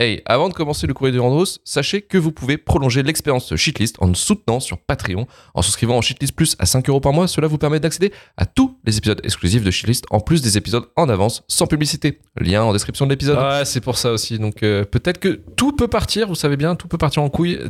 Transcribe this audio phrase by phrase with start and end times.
[0.00, 3.94] Hey, avant de commencer le courrier du Randos, sachez que vous pouvez prolonger l'expérience Shitlist
[4.00, 5.28] en nous soutenant sur Patreon.
[5.54, 8.44] En souscrivant en Shitlist Plus à 5 euros par mois, cela vous permet d'accéder à
[8.44, 12.18] tous les épisodes exclusifs de Shitlist, en plus des épisodes en avance, sans publicité.
[12.36, 13.38] Lien en description de l'épisode.
[13.38, 14.40] Ouais, c'est pour ça aussi.
[14.40, 17.60] Donc euh, peut-être que tout peut partir, vous savez bien, tout peut partir en couille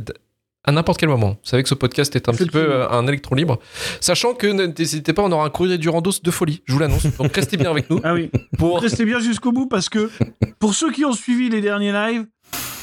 [0.65, 1.29] à n'importe quel moment.
[1.29, 3.59] Vous savez que ce podcast est un petit peu euh, un électron libre.
[4.01, 7.05] Sachant que n'hésitez pas, on aura un courrier du Randos de folie, je vous l'annonce.
[7.17, 7.99] Donc restez bien avec nous.
[8.03, 8.29] Ah oui.
[8.57, 8.81] Pour...
[8.81, 10.09] Restez bien jusqu'au bout parce que
[10.59, 12.25] pour ceux qui ont suivi les derniers lives,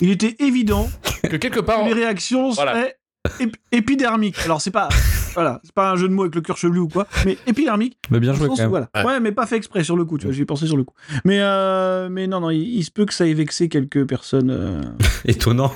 [0.00, 0.88] il était évident
[1.22, 2.88] que quelque part, que les réactions Voilà.
[3.26, 4.36] Seraient ép- épidermiques.
[4.44, 4.88] Alors c'est pas
[5.34, 7.96] voilà, c'est pas un jeu de mots avec le cœur chevelu ou quoi, mais épidermique.
[8.10, 8.68] Mais bien joué quand où, même.
[8.68, 8.90] voilà.
[9.02, 9.18] Ouais.
[9.18, 10.94] mais pas fait exprès sur le coup, tu vois, j'y ai pensé sur le coup.
[11.24, 14.50] Mais euh, mais non non, il, il se peut que ça ait vexé quelques personnes
[14.50, 14.82] euh,
[15.24, 15.72] Étonnant.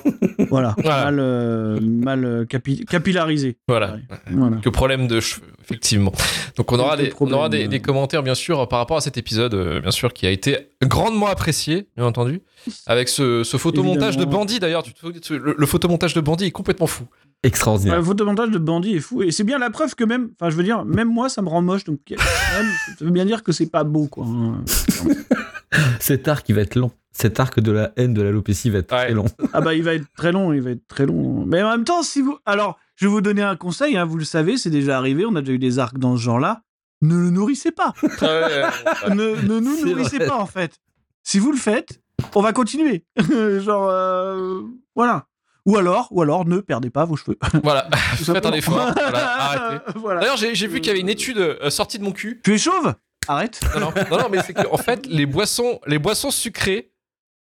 [0.51, 1.05] voilà, Voilà.
[1.05, 3.57] mal euh, mal capi- capillarisées.
[3.69, 3.97] Voilà.
[4.31, 4.57] Voilà.
[4.59, 6.13] que problème de cheveux, effectivement.
[6.57, 9.17] Donc on aura, des, on aura des, des commentaires, bien sûr, par rapport à cet
[9.17, 12.43] épisode, bien sûr, qui a été grandement apprécié, bien entendu,
[12.87, 14.25] avec ce, ce photomontage de.
[14.27, 14.83] Bandit, d'ailleurs.
[15.31, 17.05] Le, le photomontage de Bandit est complètement fou.
[17.43, 17.97] Extraordinaire.
[17.97, 20.57] Le photomontage de bandit est fou et c'est bien la preuve que même, enfin je
[20.57, 22.19] veux dire, même moi ça me rend moche donc même,
[22.99, 24.25] ça veut bien dire que c'est pas beau quoi.
[24.27, 24.65] hein.
[26.01, 26.91] Cet arc, il va être long.
[27.13, 29.05] Cet arc de la haine de l'alopécie va être Ouais.
[29.07, 29.27] très long.
[29.53, 31.45] Ah bah il va être très long, il va être très long.
[31.47, 34.17] Mais en même temps, si vous, alors je vais vous donner un conseil, hein, vous
[34.17, 36.63] le savez, c'est déjà arrivé, on a déjà eu des arcs dans ce genre-là.
[37.03, 37.93] Ne le nourrissez pas.
[38.03, 40.27] ne, ne nous nourrissez vrai.
[40.27, 40.79] pas en fait.
[41.23, 42.01] Si vous le faites,
[42.35, 43.05] on va continuer.
[43.19, 44.63] Genre euh,
[44.95, 45.27] voilà.
[45.67, 47.37] Ou alors, ou alors ne perdez pas vos cheveux.
[47.63, 48.75] voilà, faites un effort.
[48.95, 49.85] Voilà, arrêtez.
[49.97, 50.21] Voilà.
[50.21, 52.41] D'ailleurs, j'ai j'ai vu qu'il y avait une étude euh, sortie de mon cul.
[52.45, 52.95] Tu es chauve?
[53.29, 53.61] Arrête.
[53.75, 56.93] Non, non, non, non, mais c'est qu'en fait, les boissons, les boissons sucrées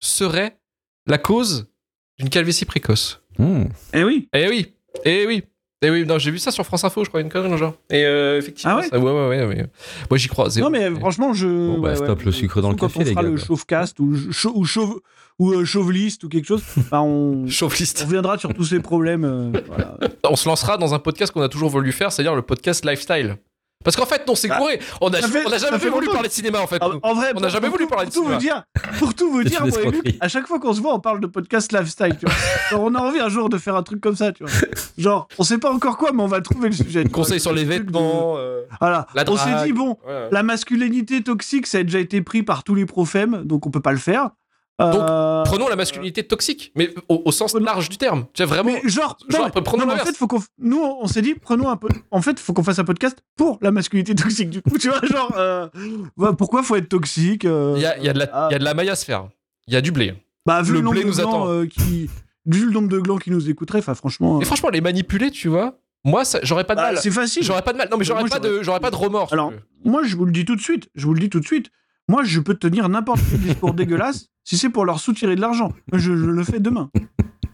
[0.00, 0.58] seraient
[1.06, 1.70] la cause
[2.19, 3.22] d'une calvitie précoce.
[3.39, 3.64] Hmm.
[3.92, 4.28] Eh oui.
[4.34, 4.72] Eh oui,
[5.05, 5.45] eh oui.
[5.83, 7.61] Eh oui, non, j'ai vu ça sur France Info, je crois, une connerie dans le
[7.61, 7.75] genre.
[7.91, 9.67] Et euh, effectivement, Ah ouais ça- ouais, ouais, ouais, ouais.
[10.08, 10.48] Moi, j'y crois.
[10.48, 10.70] zéro.
[10.70, 11.47] Non mais franchement, je.
[11.47, 13.45] Bon, bah, stop le sucre dans le café, on les fera gars, le quoi.
[13.45, 15.00] chauvecast ou chau- ou chauve
[15.39, 18.01] ou euh, chauveliste ou quelque chose, bah, on, Chauveliste.
[18.03, 19.25] on reviendra sur tous ces problèmes.
[19.25, 19.97] euh, voilà.
[20.31, 23.37] On se lancera dans un podcast qu'on a toujours voulu faire, c'est-à-dire le podcast lifestyle.
[23.85, 24.81] Parce qu'en fait, non, c'est Bah, gouré.
[25.03, 26.14] On a, ça fait- on a ça jamais fait voulu longtemps.
[26.14, 26.83] parler de cinéma, en fait.
[26.83, 27.01] En, nous.
[27.03, 28.63] en vrai, On pour- n'a jamais pour- voulu parler de pour tout vous cinéma.
[28.73, 30.19] dire, pour tout vous C'est dire, une moi et Luc, escroquerie.
[30.23, 32.17] à chaque fois qu'on se voit, on parle de podcast lifestyle.
[32.19, 32.35] Tu vois.
[32.70, 34.53] Genre, on a envie un jour de faire un truc comme ça, tu vois.
[34.97, 37.03] Genre, on sait pas encore quoi, mais on va trouver le sujet.
[37.05, 37.14] tu vois.
[37.25, 38.37] Conseils sur les Le truc de- vêtements.
[38.39, 39.07] euh, Voilà.
[39.14, 39.67] la on s'est drague.
[39.67, 39.98] dit bon,
[40.31, 43.83] la masculinité toxique, ça a déjà été pris par tous les profèmes, donc on peut
[43.83, 44.31] pas le faire.
[44.80, 48.24] Donc, Euh, Prenons la masculinité toxique, mais au, au sens large du terme.
[48.33, 48.73] Tu sais, vraiment.
[48.73, 51.68] Mais genre, genre, prenons non, mais en fait, faut qu'on, nous, on s'est dit, prenons
[51.68, 51.86] un peu.
[52.11, 54.51] En fait, faut qu'on fasse un podcast pour la masculinité toxique.
[54.51, 55.68] Du coup, tu vois, genre, euh,
[56.17, 58.48] bah, pourquoi faut être toxique euh, Il y a, il y a de la, ah,
[58.51, 59.29] il y a de la maille à se faire.
[59.68, 60.14] Il y a du blé.
[60.45, 61.67] bah, vu le blé de nous glands attend.
[61.67, 62.11] qui,
[62.46, 65.46] vu le nombre de glands qui nous écouteraient, enfin, franchement, Et franchement, les manipuler, tu
[65.48, 66.98] vois, moi, ça- j'aurais pas de bah, mal.
[66.98, 67.42] c'est facile.
[67.45, 67.89] J'aurais pas de mal.
[67.90, 69.33] Non, mais j'aurais pas de, j'aurais pas de remords.
[69.33, 69.52] Alors.
[69.84, 70.89] Moi, je vous le dis tout de suite.
[70.96, 71.70] Je vous le dis tout de suite.
[72.09, 75.73] Moi, je peux tenir n'importe quel discours dégueulasse si c'est pour leur soutirer de l'argent.
[75.92, 76.91] Je, je le fais demain.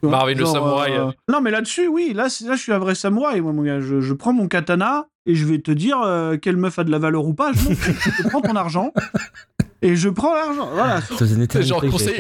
[0.03, 0.93] Vois, Marvin le samouraï.
[0.93, 2.13] euh, Non, mais là-dessus, oui.
[2.15, 3.81] Là, là, je suis un vrai samouraï, moi, mon gars.
[3.81, 6.91] Je, je prends mon katana et je vais te dire euh, quelle meuf a de
[6.91, 7.53] la valeur ou pas.
[7.53, 8.93] Je, prends ton argent
[9.83, 10.69] et je prends l'argent.
[10.73, 11.01] Voilà.
[11.69, 12.17] Genre conseil,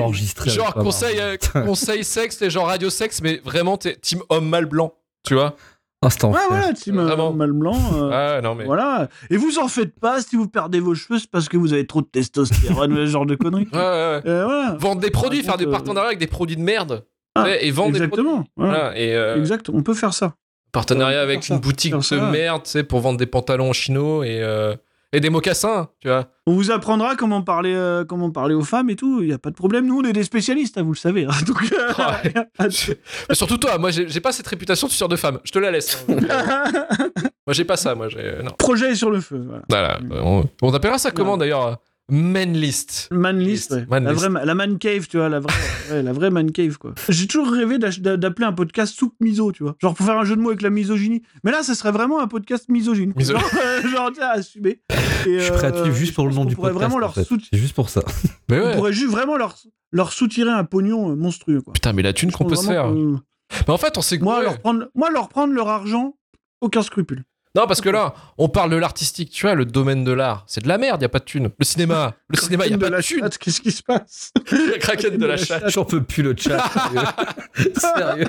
[0.54, 4.66] genre conseil, euh, conseil sexe, c'est genre radio sexe, mais vraiment t'es team homme mal
[4.66, 4.94] blanc,
[5.26, 5.56] tu vois.
[6.02, 6.46] Ah, Ouais, enfer.
[6.48, 7.76] voilà, team euh, mal blanc.
[7.94, 8.64] euh, Ah non mais.
[8.64, 9.08] Voilà.
[9.28, 11.86] Et vous en faites pas si vous perdez vos cheveux, c'est parce que vous avez
[11.86, 13.68] trop de testostérone, ce genre de conneries.
[13.72, 14.20] Ouais, ouais, ouais.
[14.26, 14.76] Euh, voilà.
[14.78, 17.04] Vendre des produits, faire des partenariats avec des produits de merde.
[17.34, 18.22] Ah, et vendre des produits.
[18.24, 18.44] Exactement.
[18.56, 18.98] Voilà.
[18.98, 19.68] Et euh, Exact.
[19.68, 20.34] On peut faire ça.
[20.72, 22.30] partenariat avec ça, une boutique de ça.
[22.30, 24.74] merde, tu sais, pour vendre des pantalons chino et, euh,
[25.12, 26.28] et des mocassins, tu vois.
[26.46, 29.20] On vous apprendra comment parler, euh, comment parler aux femmes et tout.
[29.22, 29.86] Il y a pas de problème.
[29.86, 31.24] Nous, on est des spécialistes, hein, vous le savez.
[31.24, 31.30] hein.
[31.46, 32.68] Donc, euh, Ouais.
[33.28, 35.38] Mais surtout toi, moi j'ai pas cette réputation de tueur de femme.
[35.44, 36.04] Je te la laisse.
[36.08, 36.16] hein.
[37.46, 38.34] moi j'ai pas ça, moi j'ai.
[38.58, 39.44] Projet sur le feu.
[39.68, 39.98] Voilà.
[40.08, 40.24] Voilà.
[40.24, 41.74] On, on appellera ça comment d'ailleurs euh,
[42.10, 43.08] Man list.
[43.12, 43.86] Man list, ouais.
[43.88, 44.24] Man la, list.
[44.26, 45.52] vraie, la man cave, tu vois, la vraie,
[45.90, 46.92] ouais, la vraie man cave, quoi.
[47.08, 49.76] J'ai toujours rêvé d'appeler un podcast soupe miso, tu vois.
[49.80, 51.22] Genre pour faire un jeu de mots avec la misogynie.
[51.44, 53.12] Mais là, ça serait vraiment un podcast misogyne.
[53.16, 54.80] Miso- Genre, euh, genre, tiens, assumer.
[55.26, 56.74] Et, Je suis prêt à euh, tuer juste pour le nom du podcast.
[56.76, 57.26] Vraiment en leur fait.
[57.50, 58.02] C'est juste pour ça.
[58.48, 59.54] Mais On pourrait juste vraiment leur,
[59.92, 61.72] leur soutirer un pognon euh, monstrueux, quoi.
[61.74, 62.84] Putain, mais la thune qu'on peut se faire.
[62.92, 63.16] que-
[63.66, 64.24] Mais en fait, on sait que.
[64.24, 66.16] Moi, leur prendre, moi, leur prendre leur argent,
[66.60, 67.24] aucun scrupule.
[67.56, 70.44] Non, parce que là, on parle de l'artistique, tu vois, le domaine de l'art.
[70.46, 71.50] C'est de la merde, y a pas de thune.
[71.58, 73.28] Le cinéma, le cinéma, y a de pas de la thune.
[73.40, 74.32] qu'est-ce qui se passe?
[74.52, 75.68] Le kraken de la de la chatte.
[75.68, 76.64] J'en peux plus le chat.
[76.70, 77.74] sérieux.
[77.76, 78.28] Sérieux.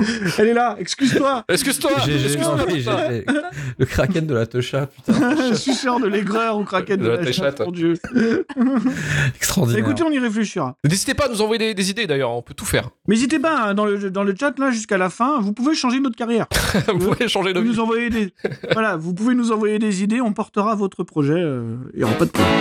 [0.38, 2.18] Elle est là, excuse-toi Excuse-toi, j'ai-
[3.78, 5.54] Le kraken de la techa, putain.
[5.54, 7.94] Suceur de l'aigreur au kraken de, De la chatte, mon dieu.
[9.36, 9.84] Extraordinaire.
[9.84, 10.76] Écoutez, on y réfléchira.
[10.84, 12.90] N'hésitez pas à nous envoyer des, des idées d'ailleurs, on peut tout faire.
[13.06, 15.74] Mais n'hésitez pas, hein, dans, le, dans le chat, là, jusqu'à la fin, vous pouvez
[15.74, 16.46] changer notre carrière.
[16.88, 17.68] Vous pouvez changer de vie.
[17.68, 18.34] nous envoyer des...
[18.72, 22.14] voilà, vous pouvez nous envoyer des idées, on portera votre projet, euh, il y aura
[22.14, 22.54] pas de problème.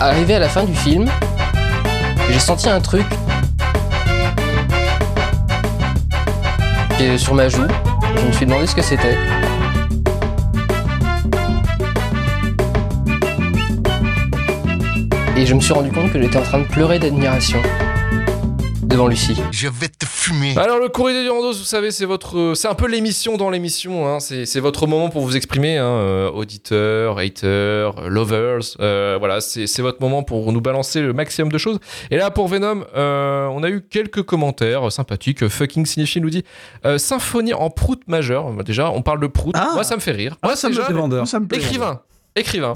[0.00, 1.06] Arrivé à la fin du film,
[2.30, 3.06] J'ai senti un truc
[7.16, 7.62] sur ma joue.
[8.16, 9.16] Je me suis demandé ce que c'était.
[15.36, 17.62] Et je me suis rendu compte que j'étais en train de pleurer d'admiration
[18.88, 19.36] devant Lucie.
[19.52, 20.56] Je vais te fumer.
[20.56, 24.08] Alors le courrier de Durandos, vous savez, c'est votre, c'est un peu l'émission dans l'émission.
[24.08, 24.18] Hein.
[24.20, 28.60] C'est votre moment pour vous exprimer, hein, euh, auditeurs, haters, lovers.
[28.80, 31.78] Euh, voilà, c'est votre moment pour nous balancer le maximum de choses.
[32.10, 35.46] Et là, pour Venom, euh, on a eu quelques commentaires sympathiques.
[35.48, 36.44] Fucking Signifie nous dit
[36.96, 38.50] symphonie en prout majeur.
[38.64, 39.54] Déjà, on parle de prout.
[39.56, 39.72] Ah.
[39.74, 40.36] Moi, ça me fait rire.
[40.42, 41.26] Ah, Moi, ça me déjà, fait vendeur.
[41.28, 41.58] Ça me plaît.
[41.58, 42.00] écrivain.
[42.34, 42.74] Écrivain.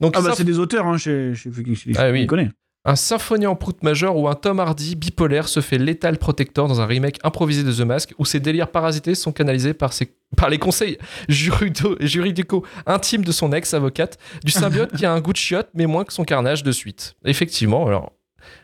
[0.00, 2.24] Donc, Ah bah c'est des auteurs hein, chez, chez Fucking Signifie, Ah oui.
[2.24, 2.50] on connaît.
[2.86, 6.80] Un symphonie en prout majeur où un Tom Hardy bipolaire se fait létal protecteur dans
[6.80, 10.48] un remake improvisé de The Mask où ses délires parasités sont canalisés par, ses, par
[10.48, 10.96] les conseils
[11.28, 16.04] juridicaux intimes de son ex-avocate, du symbiote qui a un goût de chiotte mais moins
[16.04, 17.16] que son carnage de suite.
[17.24, 18.12] Effectivement, alors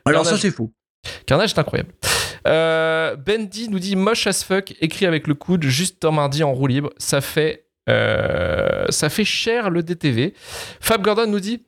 [0.05, 0.73] Alors ça c'est faux.
[1.27, 1.93] Carnage est incroyable.
[2.47, 6.53] Euh, Bendy nous dit moche as fuck, écrit avec le coude, juste Tom Hardy en
[6.53, 6.91] roue libre.
[6.97, 10.33] Ça fait, euh, ça fait cher le DTV.
[10.81, 11.65] Fab Gordon nous dit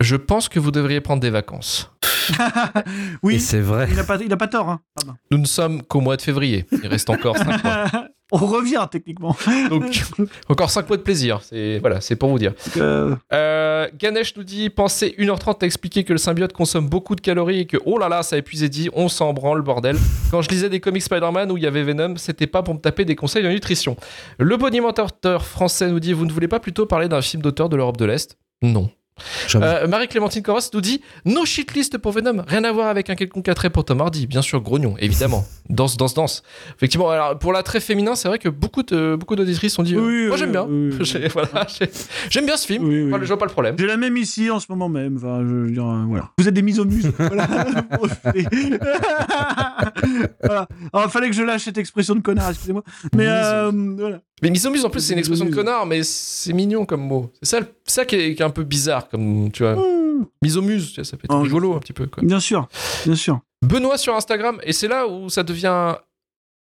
[0.00, 1.90] Je pense que vous devriez prendre des vacances.
[3.22, 3.86] Oui, c'est vrai.
[3.90, 4.68] il a pas, il a pas tort.
[4.70, 4.80] Hein.
[5.30, 6.64] Nous ne sommes qu'au mois de février.
[6.72, 7.84] Il reste encore 5 mois.
[8.32, 9.36] on revient techniquement.
[9.68, 10.02] Donc,
[10.48, 11.40] encore 5 mois de plaisir.
[11.42, 12.54] C'est voilà, c'est pour vous dire.
[12.78, 17.20] Euh, Euh, Ganesh nous dit Pensez 1h30 à expliquer que le symbiote consomme beaucoup de
[17.20, 19.96] calories et que oh là là, ça a épuisé dit, on s'en branle, bordel.
[20.30, 22.80] Quand je lisais des comics Spider-Man où il y avait Venom, c'était pas pour me
[22.80, 23.96] taper des conseils de nutrition.
[24.38, 25.10] Le bonimenteur
[25.44, 28.06] français nous dit Vous ne voulez pas plutôt parler d'un film d'auteur de l'Europe de
[28.06, 28.38] l'Est?
[28.62, 28.90] Non.
[29.54, 33.48] Euh, Marie-Clémentine Corros nous dit No shitlist pour Venom, rien à voir avec un quelconque
[33.48, 34.26] attrait pour Tom Hardy.
[34.26, 35.44] Bien sûr, grognon, évidemment.
[35.70, 36.42] danse, danse, danse.
[36.76, 40.00] Effectivement, alors pour l'attrait féminin, c'est vrai que beaucoup de beaucoup d'auditrices ont dit euh,
[40.00, 40.66] Oui, Moi j'aime bien.
[40.68, 41.04] oui, oui.
[41.04, 41.90] J'ai- voilà, j'ai-
[42.28, 42.84] J'aime bien ce film.
[42.84, 43.08] Oui, oui.
[43.08, 43.76] Voilà, je vois pas le problème.
[43.78, 45.16] J'ai la même ici en ce moment même.
[45.16, 46.30] Enfin, je euh, voilà.
[46.38, 47.12] Vous êtes des misomuses.
[47.18, 47.46] voilà.
[50.42, 50.68] voilà.
[50.92, 52.82] Alors, fallait que je lâche cette expression de connard, excusez-moi.
[53.14, 54.20] Mais euh, voilà.
[54.44, 57.32] Mais misomuse en plus, c'est une expression de connard, mais c'est mignon comme mot.
[57.42, 59.74] C'est ça, ça qui, est, qui est un peu bizarre, comme tu vois.
[59.74, 60.26] Mmh.
[60.42, 62.06] Misomuse, tu vois, ça peut être Oh, rigolo un petit peu.
[62.06, 62.22] Quoi.
[62.22, 62.68] Bien sûr,
[63.06, 63.40] bien sûr.
[63.62, 65.94] Benoît sur Instagram, et c'est là où ça devient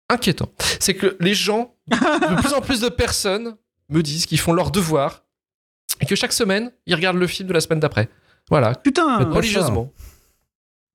[0.10, 0.50] inquiétant.
[0.82, 3.56] C'est que les gens, de plus en plus de personnes
[3.88, 5.24] me disent qu'ils font leur devoir
[6.02, 8.10] et que chaque semaine, ils regardent le film de la semaine d'après.
[8.50, 9.24] Voilà, Putain.
[9.30, 9.92] Religieusement.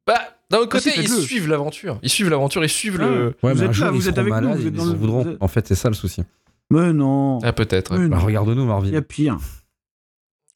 [0.07, 0.19] Bah,
[0.51, 1.99] d'un autre Ah, côté, ils suivent l'aventure.
[2.03, 3.07] Ils suivent l'aventure, ils suivent Ah.
[3.09, 3.35] le.
[3.43, 4.77] Ouais, vous mais un êtes jour, là, vous êtes avec nous, malades, vous êtes ils
[4.77, 5.23] dans en le- voudront.
[5.23, 6.23] vous êtes- En fait, c'est ça le souci.
[6.71, 7.39] Mais non.
[7.43, 7.93] Ah, peut-être.
[7.97, 8.19] Bah, non.
[8.19, 8.95] regarde-nous, Il y Marvin.
[8.95, 9.37] a pire.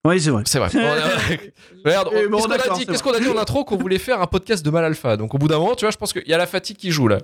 [0.05, 0.43] Oui, c'est vrai.
[0.47, 0.71] C'est vrai.
[0.75, 1.37] On a-
[1.85, 3.65] Regarde, on- Eh, bon, qu'est-ce qu'on a dit, c'est qu'est-ce qu'on a dit en intro
[3.65, 5.17] qu'on voulait faire un podcast de mal alpha.
[5.17, 6.91] Donc au bout d'un moment, tu vois, je pense qu'il y a la fatigue qui
[6.91, 7.19] joue là.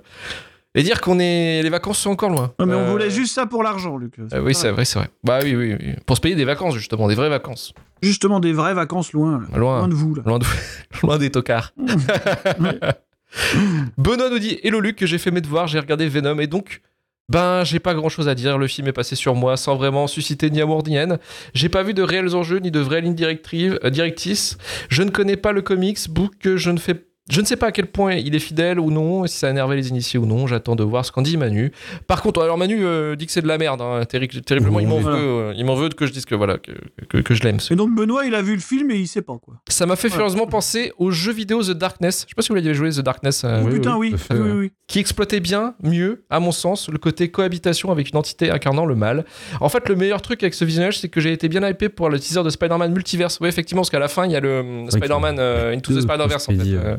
[0.76, 2.52] Et dire qu'on est, les vacances sont encore loin.
[2.58, 4.18] Ouais, mais on Euh, voulait juste ça pour l'argent, Luc.
[4.18, 5.08] euh, oui, c'est vrai, c'est vrai.
[5.22, 5.94] Bah oui, oui, oui.
[6.04, 7.72] Pour se payer des vacances justement, des vraies vacances.
[8.02, 9.40] Justement des vraies vacances loin.
[9.52, 9.56] là.
[9.58, 10.22] Loin, Loin de vous, là.
[10.26, 10.46] loin, de...
[11.04, 11.72] loin des tocards.
[13.98, 16.80] Benoît nous dit Hello Luc, que j'ai fait mes devoirs, j'ai regardé Venom et donc.
[17.30, 18.58] Ben, j'ai pas grand chose à dire.
[18.58, 21.18] Le film est passé sur moi sans vraiment susciter ni amour ni haine.
[21.54, 24.58] J'ai pas vu de réels enjeux ni de vraies lignes euh, directrices.
[24.90, 26.32] Je ne connais pas le comics book.
[26.38, 27.06] que Je ne fais.
[27.30, 29.50] Je ne sais pas à quel point il est fidèle ou non, si ça a
[29.50, 30.46] énervé les initiés ou non.
[30.46, 31.72] J'attends de voir ce qu'en dit Manu.
[32.06, 33.80] Par contre, alors Manu euh, dit que c'est de la merde.
[33.80, 35.16] hein, terri- terriblement, il m'en Voilà.
[35.16, 35.24] veut.
[35.24, 36.72] euh, il m'en veut que je dise que voilà que,
[37.08, 37.56] que, que je l'aime.
[37.70, 39.54] Et donc Benoît, il a vu le film et il sait pas quoi.
[39.70, 40.14] ça m'a fait Ouais.
[40.14, 42.24] furieusement penser au jeu vidéo The Darkness.
[42.24, 44.18] Je sais pas si vous l'avez joué, The Darkness, euh, Oh, oui, putain, oui, oui.
[44.18, 48.50] fait, Ah, qui exploitait bien, mieux, à mon sens, le côté cohabitation avec une entité
[48.50, 49.24] incarnant le mal.
[49.62, 52.10] En fait, le meilleur truc avec ce visionnage, c'est que j'ai été bien hypé pour
[52.10, 53.38] le teaser de Spider-Man Multiverse.
[53.40, 56.02] Oui, effectivement, parce qu'à la fin, il y a le euh, Spider-Man euh, Into the
[56.02, 56.98] Spider-Verse, en fait.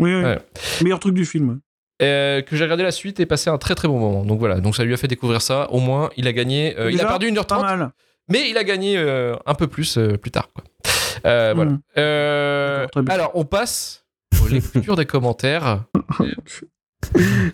[0.00, 0.22] Oui, oui.
[0.22, 0.38] Ouais.
[0.82, 1.60] Meilleur truc du film.
[2.02, 4.24] euh, que j'ai regardé la suite et passé un très très bon moment.
[4.24, 5.70] Donc voilà, donc ça lui a fait découvrir ça.
[5.70, 6.78] Au moins, il a gagné.
[6.78, 7.90] euh, il a perdu Pas 1h30, mal.
[8.28, 10.50] mais il a gagné euh, un peu plus plus tard.
[10.52, 10.64] Quoi.
[11.22, 11.64] Voilà.
[11.70, 11.80] Mm.
[11.98, 13.04] Euh, bien.
[13.14, 14.04] alors, on passe
[14.42, 15.84] aux lectures des commentaires.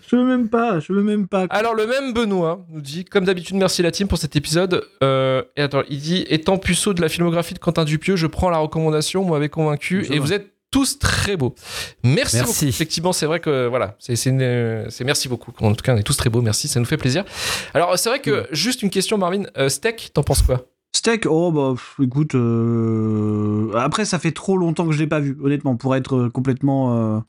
[0.07, 1.45] Je veux même pas, je veux même pas.
[1.49, 4.85] Alors, le même Benoît nous dit Comme d'habitude, merci la team pour cet épisode.
[5.03, 8.49] Euh, et attends, il dit Étant puceau de la filmographie de Quentin Dupieux, je prends
[8.49, 10.05] la recommandation, vous m'avez convaincu.
[10.09, 10.21] Et va.
[10.21, 11.53] vous êtes tous très beaux.
[12.03, 12.53] Merci, Merci.
[12.53, 12.65] beaucoup.
[12.69, 14.31] Effectivement, c'est vrai que voilà, c'est
[15.03, 15.51] merci beaucoup.
[15.59, 17.25] En tout cas, on est tous très beaux, merci, ça nous fait plaisir.
[17.73, 20.65] Alors, c'est vrai que, juste une question, Marvin, euh, Steak, t'en penses quoi?
[20.95, 21.73] Steak, oh bah
[22.03, 26.15] écoute, euh, après ça fait trop longtemps que je l'ai pas vu, honnêtement, pour être
[26.15, 27.15] euh, complètement.
[27.15, 27.19] euh,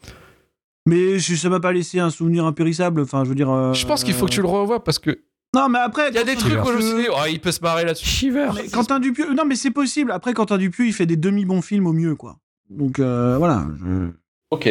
[0.87, 3.01] Mais je- ça m'a pas laissé un souvenir impérissable.
[3.03, 3.51] Enfin, je veux dire.
[3.51, 5.21] euh, Je pense qu'il faut que tu le revoies parce que
[5.55, 6.09] Non, mais après.
[6.09, 7.61] il y a des trucs où je me Dupieux- suis dit, oh, il peut se
[7.61, 8.05] marrer là-dessus.
[8.07, 8.49] Shiver.
[8.55, 10.11] Mais Quentin Dupieux, non mais c'est possible.
[10.11, 12.39] Après Quentin Dupieux, il fait des demi bons films au mieux, quoi.
[12.77, 13.67] Donc euh, voilà.
[13.85, 14.11] je-
[14.51, 14.69] Ok.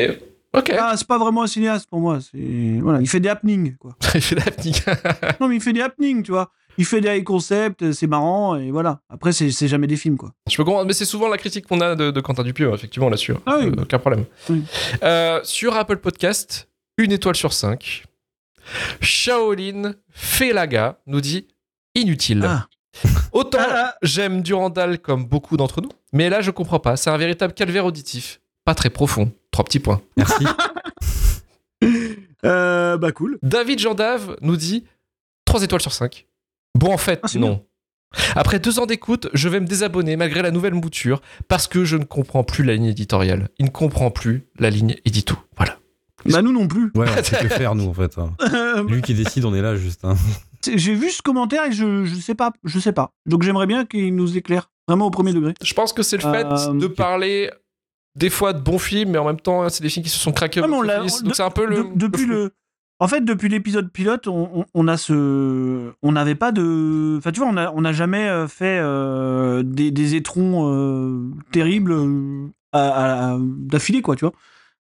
[0.54, 0.74] Ok.
[0.78, 2.20] Ah, c'est pas vraiment un cinéaste pour moi.
[2.82, 3.96] Voilà, il fait des happenings, quoi.
[4.16, 4.86] Il fait la petite-
[5.40, 6.52] Non, mais il fait des happenings, tu vois.
[6.78, 9.00] il fait des high concepts, c'est marrant, et voilà.
[9.10, 10.34] Après, c'est c'est jamais des films, quoi.
[10.50, 13.08] Je peux comprendre, mais c'est souvent la critique qu'on a de, de Quentin Dupieux, effectivement,
[13.10, 13.34] là-dessus.
[13.46, 13.68] Ah oui.
[13.68, 14.26] Euh, aucun problème.
[14.50, 14.62] Oui.
[15.04, 16.68] Euh, sur Apple Podcast,
[16.98, 18.04] une étoile sur cinq.
[19.00, 21.48] Shaolin Felaga nous dit
[21.96, 22.44] inutile.
[22.46, 22.68] Ah.
[23.32, 26.98] Autant Ah, j'aime Durandal comme beaucoup d'entre nous, mais là je comprends pas.
[26.98, 28.42] C'est un véritable calvaire auditif.
[28.66, 29.32] Pas très profond.
[29.52, 30.02] Trois petits points.
[30.18, 30.46] Merci.
[32.44, 33.38] Euh, bah, cool.
[33.44, 34.86] David Jandave nous dit
[35.46, 36.26] 3 étoiles sur 5.
[36.76, 37.64] Bon, en fait, Ah, non.
[38.36, 41.98] Après deux ans d'écoute, je vais me désabonner malgré la nouvelle mouture parce que je
[41.98, 43.50] ne comprends plus la ligne éditoriale.
[43.60, 45.36] Il ne comprend plus la ligne édito.
[45.56, 45.78] Voilà.
[46.26, 46.92] Bah, nous non plus.
[46.96, 48.18] Ouais, on sait que faire, nous, en fait.
[48.18, 48.34] hein.
[48.54, 50.04] Euh, Lui qui décide, on est là, juste.
[50.04, 50.16] hein.
[50.76, 52.52] J'ai vu ce commentaire et je, je sais pas.
[52.64, 53.12] Je sais pas.
[53.26, 54.70] Donc, j'aimerais bien qu'il nous éclaire.
[54.88, 55.54] Vraiment au premier degré.
[55.64, 57.50] Je pense que c'est le fait Euh, de parler
[58.16, 60.32] des fois de bons films, mais en même temps, c'est des films qui se sont
[60.34, 61.84] craqués on on- Donc c'est un peu le.
[61.84, 62.52] De- depuis le.
[63.00, 67.40] En fait, depuis l'épisode pilote, on, on- a ce, on n'avait pas de, enfin tu
[67.40, 71.96] vois, on a, on n'a jamais euh, fait euh, des, des étrons euh, terribles
[72.74, 74.34] d'affilée quoi, tu vois.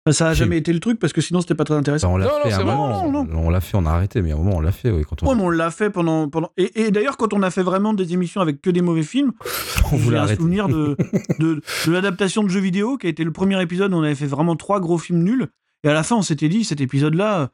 [0.09, 2.13] Ça a jamais été le truc parce que sinon c'était pas très intéressant.
[2.13, 2.65] on l'a fait à vrai.
[2.75, 4.89] Non, On, on l'a fait, on a arrêté, mais à un moment, on l'a fait,
[4.89, 5.03] oui.
[5.07, 6.49] Quand on, Ouais, mais on l'a fait pendant, pendant.
[6.57, 9.31] Et, et d'ailleurs, quand on a fait vraiment des émissions avec que des mauvais films,
[9.91, 10.37] on j'ai voulait un arrêter.
[10.41, 10.97] souvenir de,
[11.39, 14.15] de, de l'adaptation de jeux vidéo qui a été le premier épisode où on avait
[14.15, 15.47] fait vraiment trois gros films nuls.
[15.83, 17.47] Et à la fin, on s'était dit, cet épisode-là, euh,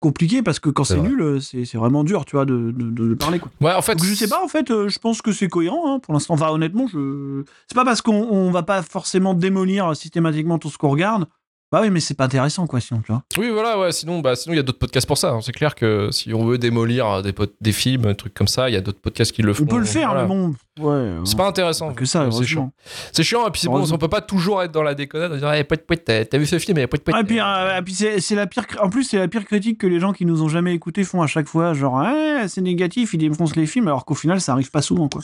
[0.00, 1.08] compliqué parce que quand C'est c'est vrai.
[1.10, 3.40] nul, c'est c'est vraiment dur, tu vois, de, de, de- de parler.
[3.40, 3.50] Quoi.
[3.60, 3.94] Ouais, en fait.
[3.94, 6.32] Donc, je sais pas, en fait, euh, je pense que c'est cohérent hein, pour l'instant.
[6.32, 7.42] Enfin, honnêtement, je.
[7.68, 11.26] C'est pas parce qu'on on va pas forcément démolir systématiquement tout ce qu'on regarde.
[11.74, 13.24] Bah oui, mais c'est pas intéressant, quoi, sinon, tu vois.
[13.36, 13.90] Oui, voilà, ouais.
[13.90, 15.32] Sinon, bah, sinon, il y a d'autres podcasts pour ça.
[15.32, 15.40] hein.
[15.42, 18.70] C'est clair que si on veut démolir des, pod- des films, des trucs comme ça,
[18.70, 19.64] il y a d'autres podcasts qui le font.
[19.64, 20.22] On peut le faire, Voilà.
[20.22, 20.54] mais bon.
[20.78, 21.16] Ouais.
[21.24, 21.92] C'est pas intéressant.
[21.92, 22.70] que ça, c'est chiant.
[23.10, 25.34] C'est chiant, et puis c'est bon, on peut pas toujours être dans la déconnade en
[25.34, 27.16] disant, hey, poète, poète, t'as vu ce film, et poète, poète.
[27.16, 28.66] Ouais, et puis, euh, puis c'est la pire.
[28.80, 31.22] En plus, c'est la pire critique que les gens qui nous ont jamais écoutés font
[31.22, 31.74] à chaque fois.
[31.74, 35.08] Genre, Ah, c'est négatif, ils défoncent les films, alors qu'au final, ça arrive pas souvent,
[35.08, 35.22] quoi.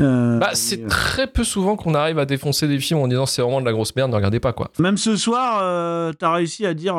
[0.00, 3.26] Euh, Bah, c'est euh, très peu souvent qu'on arrive à défoncer des films en disant
[3.26, 4.70] c'est vraiment de la grosse merde, ne regardez pas quoi.
[4.78, 6.94] Même ce soir, euh, t'as réussi à dire,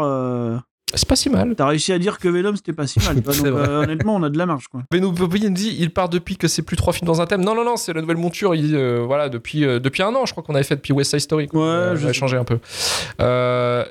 [0.93, 1.55] C'est pas si mal.
[1.55, 3.15] t'as réussi à dire que Venom c'était pas si mal.
[3.21, 4.81] Donc, honnêtement, on a de la marge, quoi.
[4.93, 5.11] Nous
[5.49, 7.43] dit il part depuis que c'est plus trois films dans un thème.
[7.43, 8.53] Non, non, non, c'est la nouvelle monture.
[8.55, 11.47] Il, voilà, depuis, depuis un an, je crois qu'on avait fait depuis West Side Story.
[11.47, 11.91] quoi.
[11.91, 12.13] Ouais, sais.
[12.13, 12.59] changé un peu.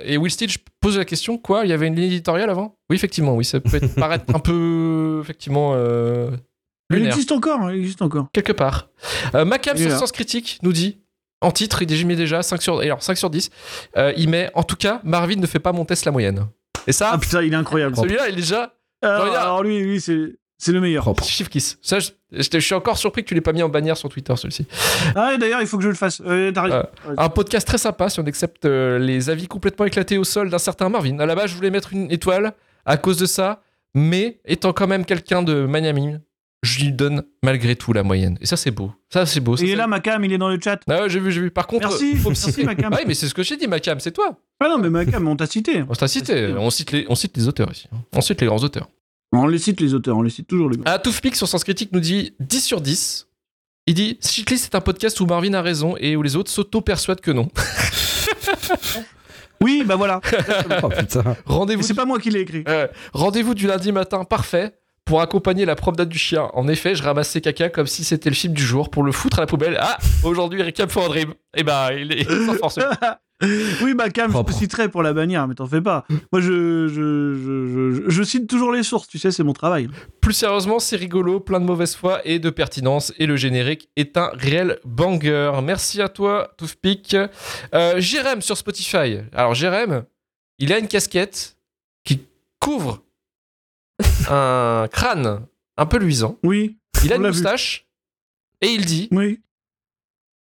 [0.05, 2.77] Et Will Stitch pose la question quoi Il y avait une ligne éditoriale avant?
[2.91, 5.75] Oui, effectivement, oui, ça peut être- paraître un peu, effectivement,
[6.91, 8.29] Il existe encore, hein, il existe encore.
[8.33, 8.89] quelque part.
[9.35, 9.91] Euh, Macam sur.
[9.99, 10.99] Sens Critique nous dit
[11.41, 13.51] en titre, il mets déjà 5 sur, alors 5 sur 10.
[13.97, 16.47] euh, il met en tout cas, Marvin ne fait pas mon test la moyenne.
[16.87, 17.97] Et ça, Ah putain, il est incroyable.
[17.97, 19.37] celui-là, il est déjà Alors, regarde.
[19.47, 21.05] alors lui, lui c'est c'est le meilleur.
[21.05, 21.25] Propre.
[21.25, 21.79] chief kiss.
[21.81, 24.11] Ça, je, je- je suis encore surpris que tu l'aies pas mis en bannière sur
[24.11, 24.67] Twitter, celui-ci.
[25.17, 26.21] Ah, d'ailleurs, il faut que je le fasse.
[26.21, 26.53] Euh.
[26.55, 26.83] Euh,
[27.17, 30.59] Un podcast très sympa si on accepte euh, les avis complètement éclatés au sol d'un
[30.59, 31.19] certain Marvin.
[31.19, 32.53] À la base, je voulais mettre une étoile
[32.85, 33.63] à cause de ça,
[33.95, 36.21] mais étant quand même quelqu'un de magnanime,
[36.63, 38.37] je lui donne malgré tout la moyenne.
[38.41, 38.93] Et ça, c'est beau.
[39.09, 39.57] Ça, c'est beau.
[39.57, 40.81] Ça, il est là, Macam, il est dans le chat.
[40.89, 41.51] Ah ouais, j'ai vu, j'ai vu.
[41.51, 42.65] Par contre, Merci, faut me merci.
[42.65, 42.93] Macam.
[42.93, 44.39] Ah oui, mais c'est ce que j'ai dit, Macam, c'est toi.
[44.61, 45.83] Ah non, mais Macam, on t'a cité.
[45.89, 46.49] On t'a cité.
[46.49, 46.55] cité.
[46.59, 47.89] On cite, les, on cite les auteurs ici.
[48.15, 48.89] On cite les grands auteurs.
[49.33, 50.83] On les cite, les auteurs, on les cite toujours, les gars.
[50.87, 53.29] Ah, sur Sens Critique nous dit 10 sur 10.
[53.87, 57.21] Il dit Shitlist c'est un podcast où Marvin a raison et où les autres s'auto-persuadent
[57.21, 57.49] que non.
[59.63, 60.21] Oui, bah voilà.
[60.83, 60.89] Oh
[61.45, 62.65] Rendez-vous c'est pas moi qui l'ai écrit.
[62.67, 64.73] Euh, Rendez-vous du lundi matin parfait
[65.05, 66.51] pour accompagner la promenade du chien.
[66.55, 69.39] En effet, je ramassais caca comme si c'était le film du jour pour le foutre
[69.39, 69.77] à la poubelle.
[69.81, 71.35] Ah, aujourd'hui, Recap for a Dream.
[71.57, 72.79] Eh ben, il est sans force.
[73.83, 74.53] Oui, Macam, je Propre.
[74.53, 76.05] te citerai pour la bannière, mais t'en fais pas.
[76.31, 76.93] Moi, je, je,
[77.35, 79.89] je, je, je cite toujours les sources, tu sais, c'est mon travail.
[80.21, 83.15] Plus sérieusement, c'est rigolo, plein de mauvaise foi et de pertinence.
[83.19, 85.53] Et le générique est un réel banger.
[85.63, 87.17] Merci à toi, Toothpick.
[87.75, 89.21] Euh, Jérém sur Spotify.
[89.35, 90.05] Alors, Jérém,
[90.59, 91.57] il a une casquette
[92.05, 92.21] qui
[92.59, 93.03] couvre
[94.29, 95.41] un crâne
[95.77, 96.39] un peu luisant.
[96.43, 97.29] Oui, Il a On une vu.
[97.31, 97.87] moustache.
[98.61, 99.41] Et il dit oui.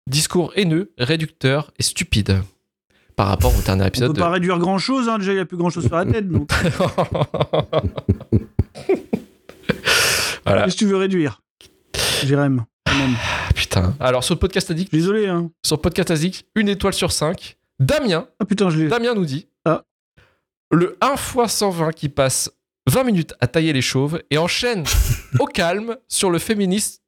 [0.08, 2.42] discours haineux, réducteur et stupide.
[3.16, 4.20] Par rapport au dernier On épisode peut de...
[4.20, 6.28] pas réduire grand chose, hein, déjà, il y a plus grand chose sur la tête.
[6.30, 6.50] Donc,
[10.46, 10.64] voilà.
[10.64, 11.42] qu'est-ce que tu veux réduire
[12.24, 12.66] Jérém,
[13.56, 13.94] putain.
[14.00, 15.52] Alors, sur le podcast addict, Désolé, hein.
[15.66, 17.58] sur le podcast addict, une étoile sur 5.
[17.80, 18.88] Damien, Ah putain, je l'ai.
[18.88, 19.84] Damien nous dit Ah.
[20.72, 22.52] le 1 x 120 qui passe
[22.90, 24.84] 20 minutes à tailler les chauves et enchaîne
[25.40, 27.02] au calme sur le féminisme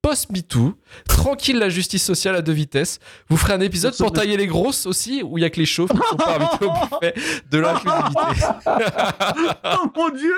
[0.00, 0.74] post-MeToo.
[1.08, 2.98] Tranquille la justice sociale à deux vitesses.
[3.28, 5.66] Vous ferez un épisode pour tailler les grosses aussi, où il y a que les
[5.66, 7.14] chauves qui sont pas invités au buffet
[7.50, 8.20] de l'inclusivité.
[9.64, 10.34] Oh mon dieu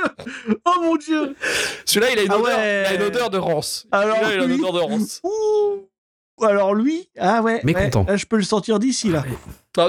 [0.64, 1.35] Oh mon dieu
[1.85, 2.85] Celui-là, il a une, Ah ouais.
[2.88, 3.87] il a une odeur de rance.
[3.92, 5.21] Alors, Celui-là, il a une odeur de rance.
[5.25, 5.89] Ouh
[6.42, 8.02] Alors lui, ah ouais, Mécontent.
[8.04, 9.25] ouais, là, je peux le sortir d'ici là.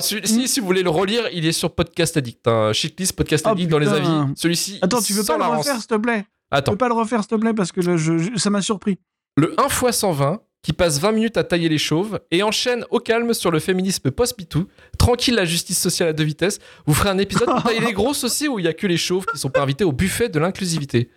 [0.01, 2.47] Celui- si, si vous voulez le relire, il est sur Podcast Addict.
[2.47, 2.71] Hein.
[2.73, 4.07] Shitlist, Podcast Oh, Addict dans les avis.
[4.35, 4.79] Celui-ci.
[4.81, 6.25] Attends, tu veux sans pas le refaire s'il te plaît?
[6.51, 6.71] Attends.
[6.73, 8.99] peux pas le refaire, s'il te plaît, parce que là, je- je- ça m'a surpris.
[9.37, 12.99] Le 1 x 120 qui passe 20 minutes à tailler les chauves et enchaîne au
[12.99, 14.67] calme sur le féminisme post-MeToo.
[14.99, 16.59] Tranquille, la justice sociale à deux vitesses.
[16.85, 18.97] Vous ferez un épisode pour tailler les grosses aussi où il y a que les
[18.97, 21.09] chauves qui sont pas invités au buffet de l'inclusivité.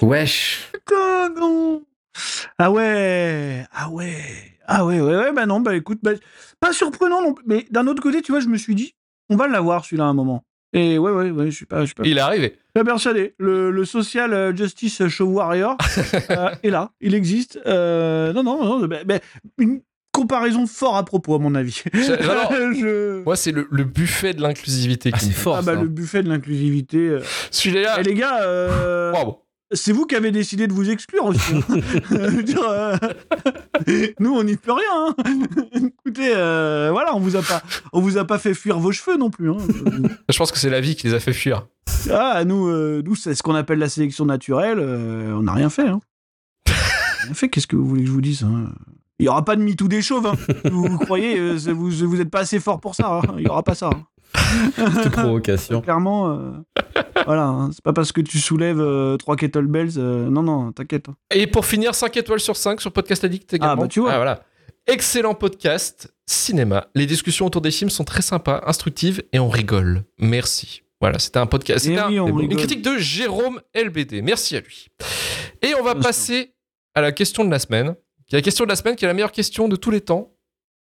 [0.00, 0.70] Wesh.
[0.72, 1.82] Putain, non
[2.58, 4.16] Ah ouais Ah ouais
[4.66, 6.12] Ah ouais, ouais, ouais, bah non, bah écoute, bah,
[6.60, 7.44] pas surprenant non plus.
[7.46, 8.94] Mais d'un autre côté, tu vois, je me suis dit,
[9.30, 10.44] on va l'avoir celui-là à un moment.
[10.74, 12.56] Et ouais, ouais, ouais, je suis pas, je suis pas, Il est arrivé.
[12.74, 13.34] persuadé.
[13.38, 15.76] Le, le Social euh, Justice Show Warrior
[16.30, 17.58] euh, est là, il existe.
[17.66, 19.18] Euh, non, non, non, bah, bah,
[19.56, 19.80] une
[20.12, 21.82] comparaison fort à propos, à mon avis.
[21.94, 25.10] Je- Moi, c'est le, le buffet de l'inclusivité.
[25.14, 25.80] Ah, qui c'est me- fort Ah bah ça.
[25.80, 26.98] le buffet de l'inclusivité.
[26.98, 27.20] euh.
[27.50, 29.36] Celui-là, Eh les gars, euh, waouh.
[29.72, 31.52] C'est vous qui avez décidé de vous exclure aussi.
[31.54, 32.30] hein.
[32.42, 32.96] Dire, euh,
[34.18, 35.14] Nous, on n'y peut rien.
[35.14, 35.14] hein.
[35.74, 39.16] Écoutez, euh, voilà, on vous a pas, on vous a pas fait fuir vos cheveux
[39.16, 39.50] non plus.
[39.50, 39.56] hein.
[40.28, 41.66] Je pense que c'est la vie qui les a fait fuir.
[42.10, 44.78] Ah, nous, euh, nous, c'est ce qu'on appelle la sélection naturelle.
[44.80, 45.88] euh, on n'a rien fait.
[45.88, 46.00] Hein.
[47.24, 47.48] Rien fait.
[47.48, 48.72] Qu'est-ce que vous voulez que je vous dise hein
[49.18, 50.26] Il y aura pas de MeToo des chauves.
[50.26, 50.34] hein.
[50.70, 53.18] Vous, vous croyez euh, vous, vous êtes pas assez fort pour ça.
[53.18, 53.34] hein.
[53.38, 53.90] Il y aura pas ça.
[54.76, 55.80] Petite provocation.
[55.80, 56.50] Clairement, euh,
[57.26, 57.44] voilà.
[57.46, 57.70] hein.
[57.72, 59.92] C'est pas parce que tu soulèves euh, trois kettlebells.
[59.98, 61.08] euh, non, non, t'inquiète.
[61.08, 61.16] hein.
[61.34, 63.72] Et pour finir, 5 étoiles sur 5 sur Podcast Addict également.
[63.72, 64.16] Ah, bah, tu vois.
[64.16, 64.42] voilà.
[64.86, 66.86] Excellent podcast, cinéma.
[66.94, 70.04] Les discussions autour des films sont très sympas, instructives et on rigole.
[70.18, 70.82] Merci.
[71.00, 71.84] Voilà, c'était un podcast.
[71.84, 74.22] Eh C'était un- oui, on une critique de Jérôme LBD.
[74.22, 74.88] Merci à lui.
[75.62, 76.08] Et on va Bien sûr.
[76.08, 76.54] passer
[76.94, 77.94] à la question de la semaine.
[78.26, 80.00] Qui est la question de la semaine, qui est la meilleure question de tous les
[80.00, 80.32] temps.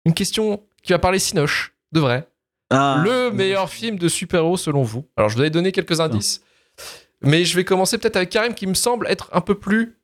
[0.05, 2.27] Une question qui va parler Sinoche, de vrai.
[2.69, 3.01] Ah.
[3.03, 5.05] le meilleur film de super-héros selon vous.
[5.17, 6.41] Alors, je vous avais donné quelques indices.
[7.21, 9.97] Mais je vais commencer peut-être avec Karim, qui me semble être un peu plus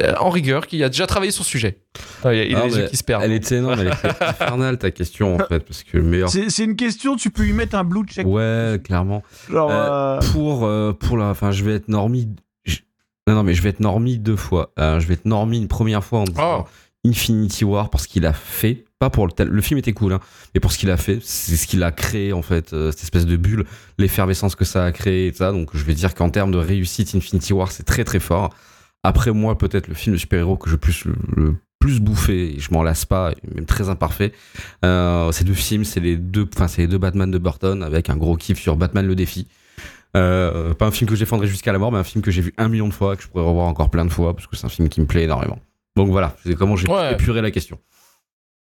[0.00, 1.78] euh, en rigueur, qui a déjà travaillé sur ce sujet.
[2.24, 3.22] Ah, il a, il a Ah, les yeux qui se perdent.
[3.24, 6.28] Elle était énorme, elle était infernale ta question en fait, parce que le meilleur.
[6.30, 8.26] C'est c'est une question, tu peux y mettre un blue check.
[8.26, 9.22] Ouais, clairement.
[9.50, 11.26] Genre, Euh, euh, Pour, euh, pour la.
[11.26, 12.28] Enfin, je vais être normie.
[12.64, 12.78] je-
[13.26, 14.72] Non, non, mais je vais être normie deux fois.
[14.78, 16.68] Euh, je vais être normie une première fois en disant Oh.
[17.06, 18.84] Infinity War parce qu'il a fait.
[19.02, 20.20] Pas pour le film était cool, hein,
[20.54, 23.02] mais pour ce qu'il a fait, c'est ce qu'il a créé en fait, euh, cette
[23.02, 23.64] espèce de bulle,
[23.98, 25.50] l'effervescence que ça a créé et tout ça.
[25.50, 28.54] Donc je vais dire qu'en termes de réussite, Infinity War c'est très très fort.
[29.02, 32.60] Après moi, peut-être le film de super-héros que je plus le, le plus bouffé, et
[32.60, 34.30] je m'en lasse pas, même très imparfait.
[34.84, 38.08] Euh, ces deux films, c'est les deux, enfin c'est les deux Batman de Burton avec
[38.08, 39.48] un gros kiff sur Batman le défi.
[40.16, 42.42] Euh, pas un film que je défendrai jusqu'à la mort, mais un film que j'ai
[42.42, 44.54] vu un million de fois, que je pourrais revoir encore plein de fois, parce que
[44.54, 45.58] c'est un film qui me plaît énormément.
[45.96, 47.14] Donc voilà, c'est comment j'ai Ouais.
[47.14, 47.80] épuré la question.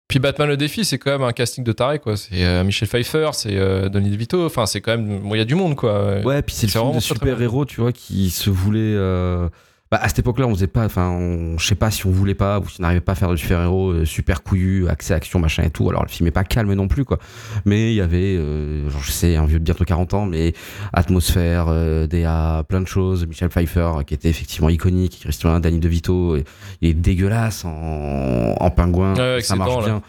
[0.07, 2.17] Puis Batman le défi, c'est quand même un casting de taré, quoi.
[2.17, 4.45] C'est euh, Michel Pfeiffer, c'est euh, Donny DeVito.
[4.45, 5.19] Enfin, c'est quand même.
[5.19, 6.19] Bon, il y a du monde, quoi.
[6.19, 8.79] Ouais, puis c'est le film vraiment de très super-héros, tu vois, qui se voulait.
[8.81, 9.47] euh,
[9.93, 10.85] Bah, à cette époque-là, on faisait pas.
[10.85, 13.15] Enfin, on- je sais pas si on voulait pas ou si on n'arrivait pas à
[13.15, 15.87] faire de super-héros euh, super couillu, accès action, machin et tout.
[15.87, 17.19] Alors, le film est pas calme non plus, quoi.
[17.65, 20.53] Mais il y avait, euh, genre, je sais, un vieux de bientôt 40 ans, mais
[20.93, 23.27] atmosphère, euh, DA, plein de choses.
[23.27, 25.19] Michel Pfeiffer, euh, qui était effectivement iconique.
[25.21, 26.37] Christian Danny DeVito,
[26.81, 29.13] il est dégueulasse en, en pingouin.
[29.13, 30.01] Ouais, ça marche bien.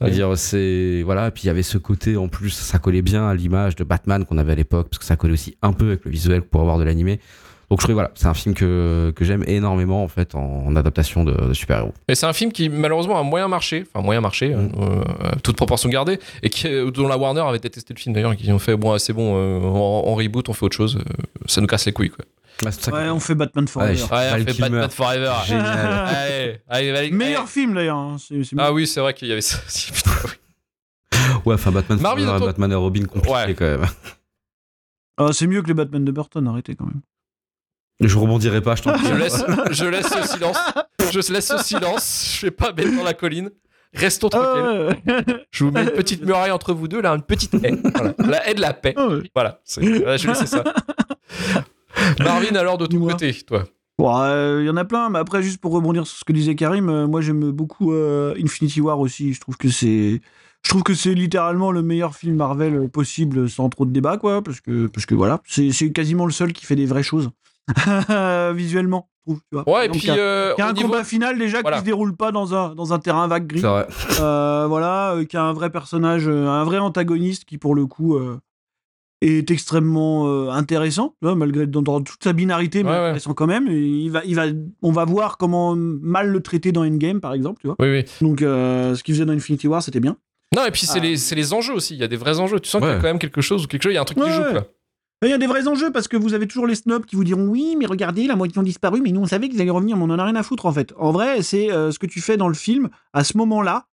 [0.10, 1.28] Dire, c'est voilà.
[1.28, 3.84] Et puis il y avait ce côté en plus, ça collait bien à l'image de
[3.84, 6.42] Batman qu'on avait à l'époque, parce que ça collait aussi un peu avec le visuel
[6.42, 7.20] pour avoir de l'animé.
[7.70, 10.74] Donc je trouvais voilà, c'est un film que, que j'aime énormément en fait en, en
[10.74, 11.94] adaptation de, de super-héros.
[12.08, 14.72] Mais c'est un film qui malheureusement a moyen marché, enfin moyen marché, Mm.
[14.76, 18.12] euh, euh, toute proportion gardée, et qui, euh, dont la Warner avait détesté le film
[18.14, 20.96] d'ailleurs, qui ont fait bon, c'est bon, euh, on, on reboot, on fait autre chose,
[20.96, 22.24] euh, ça nous casse les couilles quoi.
[22.58, 23.92] Que- ouais, on fait Batman Forever.
[23.94, 24.68] Ouais, Ouais, Val on fait Kilmer.
[24.70, 25.32] Batman Forever.
[25.46, 25.66] Génial.
[26.08, 27.48] allez, allez, allez, Meilleur allez.
[27.50, 27.96] film d'ailleurs.
[27.96, 28.16] hein.
[28.18, 29.92] C'est- c'est- Ah oui, c'est vrai qu'il y avait ça aussi.
[29.92, 31.18] putain, oui.
[31.46, 33.54] Ouais, enfin Batman, Marvin, Forever et Batman et Robin compliqué Ouais.
[33.54, 33.86] quand même.
[35.18, 37.00] Ah, c'est mieux que les Batman de Burton, arrêtez quand même.
[38.00, 39.06] Je rebondirai pas, je t'en prie.
[39.06, 40.58] Je laisse, je laisse ce silence.
[41.12, 42.36] Je laisse ce silence.
[42.40, 43.50] Je vais pas mettre dans la colline.
[43.92, 44.94] Restons tranquilles.
[45.08, 45.24] Ah, ouais.
[45.50, 47.76] Je vous mets une petite muraille entre vous deux, là, une petite haie.
[47.94, 48.14] Voilà.
[48.18, 48.94] La haie de la paix.
[48.96, 49.28] Ouais.
[49.34, 49.60] Voilà.
[49.64, 50.62] c'est- voilà, je vais laisser ça.
[52.20, 53.64] Marvin, alors de ton côté, toi.
[53.98, 56.32] Bon, euh, il y en a plein, mais après, juste pour rebondir sur ce que
[56.32, 59.34] disait Karim, euh, moi j'aime beaucoup euh, Infinity War aussi.
[59.34, 60.20] Je trouve que c'est.
[60.62, 64.16] Je trouve que c'est littéralement le meilleur film Marvel euh, possible sans trop de débat,
[64.18, 67.02] quoi, parce que, parce que voilà, c'est c'est quasiment le seul qui fait des vraies
[67.02, 67.30] choses
[68.54, 69.40] visuellement, je trouve.
[69.50, 69.68] Tu vois.
[69.68, 71.76] Ouais, et puis il y a, euh, y a un niveau- combat final déjà Voilà.
[71.78, 73.60] qui se déroule pas dans un, dans un terrain vague gris.
[73.60, 73.86] C'est vrai.
[74.20, 78.18] Euh, voilà, euh, qui a un vrai personnage, un vrai antagoniste qui, pour le coup,
[79.22, 83.02] est extrêmement euh, intéressant, malgré dans, dans toute sa binarité, mais Ouais, ouais.
[83.04, 83.66] intéressant quand même.
[83.68, 84.44] Il va, il va,
[84.82, 87.76] on va voir comment mal le traiter dans Endgame, par exemple, tu vois.
[87.80, 88.04] Oui, oui.
[88.22, 90.16] Donc, euh, ce qu'il faisait dans Infinity War, c'était bien.
[90.56, 91.02] Non, et puis c'est Ah.
[91.02, 91.94] les, c'est les enjeux aussi.
[91.94, 92.58] Il y a des vrais enjeux.
[92.58, 93.92] Tu sens qu'il y a quand même quelque chose ou quelque chose.
[93.92, 94.64] Il y a un truc qui joue, quoi.
[95.22, 97.24] Il y a des vrais enjeux parce que vous avez toujours les snobs qui vous
[97.24, 99.96] diront oui, mais regardez, la moitié ont disparu, mais nous on savait qu'ils allaient revenir,
[99.98, 100.94] mais on en a rien à foutre en fait.
[100.96, 103.86] En vrai, c'est euh, ce que tu fais dans le film à ce moment-là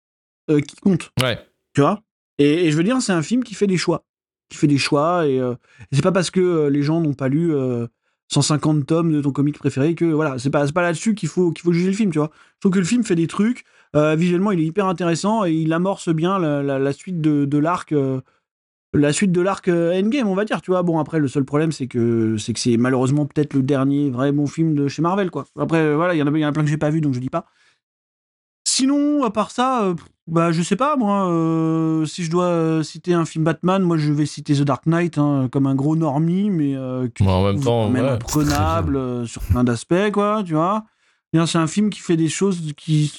[0.51, 1.11] euh, qui compte.
[1.21, 1.39] Ouais.
[1.75, 2.01] Tu vois?
[2.39, 4.05] Et, et je veux dire, c'est un film qui fait des choix.
[4.51, 5.27] Qui fait des choix.
[5.27, 5.55] Et, euh,
[5.91, 7.89] et c'est pas parce que les gens n'ont pas lu euh,
[8.33, 11.63] 150 tomes de ton comic préféré que voilà, c'est pas, pas là-dessus qu'il faut, qu'il
[11.65, 12.31] faut juger le film, tu vois.
[12.55, 15.73] Je trouve que le film fait des trucs, visuellement il est hyper intéressant et il
[15.73, 17.95] amorce bien la, la- la suite de, de l'arc.
[18.99, 20.83] La suite de l'arc euh, Endgame, on va dire, tu vois.
[20.83, 24.33] Bon, après, le seul problème, c'est que c'est que c'est malheureusement peut-être le dernier vrai
[24.33, 25.45] bon film de chez Marvel, quoi.
[25.59, 27.01] Après, euh, voilà, il y en a, y en a plein que j'ai pas vu,
[27.01, 27.47] donc je dis pas.
[28.69, 29.95] Sinon, à part ça, euh,
[30.27, 33.97] bah, je sais pas, moi, euh, si je dois euh, citer un film Batman, moi,
[33.97, 36.75] je vais citer The Dark Knight, hein, comme un gros normie, mais
[37.15, 38.01] que Mais en même temps, ouais,
[38.97, 40.85] euh, sur plein d'aspects, quoi, tu vois.
[41.33, 43.13] C'est un film qui fait des choses qui,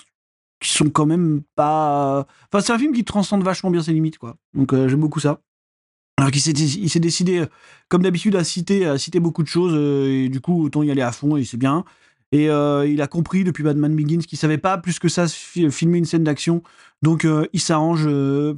[0.59, 2.27] qui sont quand même pas.
[2.51, 4.35] Enfin, c'est un film qui transcende vachement bien ses limites, quoi.
[4.53, 5.39] Donc, euh, j'aime beaucoup ça.
[6.17, 7.45] Alors qu'il s'est, il s'est décidé, euh,
[7.89, 10.89] comme d'habitude, à citer, à citer beaucoup de choses, euh, et du coup, autant y
[10.89, 11.85] aller à fond, et c'est bien.
[12.31, 15.71] Et euh, il a compris depuis Batman Begins qu'il savait pas plus que ça fi-
[15.71, 16.63] filmer une scène d'action.
[17.03, 18.09] Donc, il s'arrange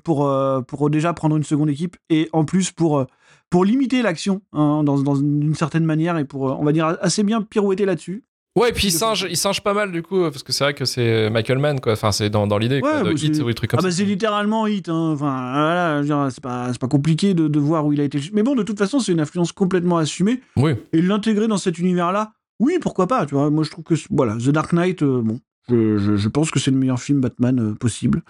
[0.03, 0.31] pour,
[0.67, 3.05] pour déjà prendre une seconde équipe, et en plus pour,
[3.49, 7.23] pour limiter l'action, hein, dans, dans une certaine manière, et pour, on va dire, assez
[7.23, 8.23] bien pirouetter là-dessus.
[8.55, 10.73] Ouais, et puis il singe, il singe pas mal du coup, parce que c'est vrai
[10.73, 11.93] que c'est Michael Mann, quoi.
[11.93, 13.83] Enfin, c'est dans, dans l'idée, Ouais, de bah, hit c'est- ou des trucs comme Ah
[13.83, 15.11] bah c'est littéralement hit, hein.
[15.13, 18.19] enfin voilà, c'est pas, pas compliqué de, de voir où il a été.
[18.33, 20.41] Mais bon, de toute façon, c'est une influence complètement assumée.
[20.57, 20.71] Oui.
[20.93, 23.49] Et l'intégrer dans cet univers-là, oui, pourquoi pas, tu vois.
[23.49, 26.59] Moi, je trouve que, voilà, The Dark Knight, euh, bon, je, je- je pense que
[26.59, 28.23] c'est le meilleur film Batman euh, possible.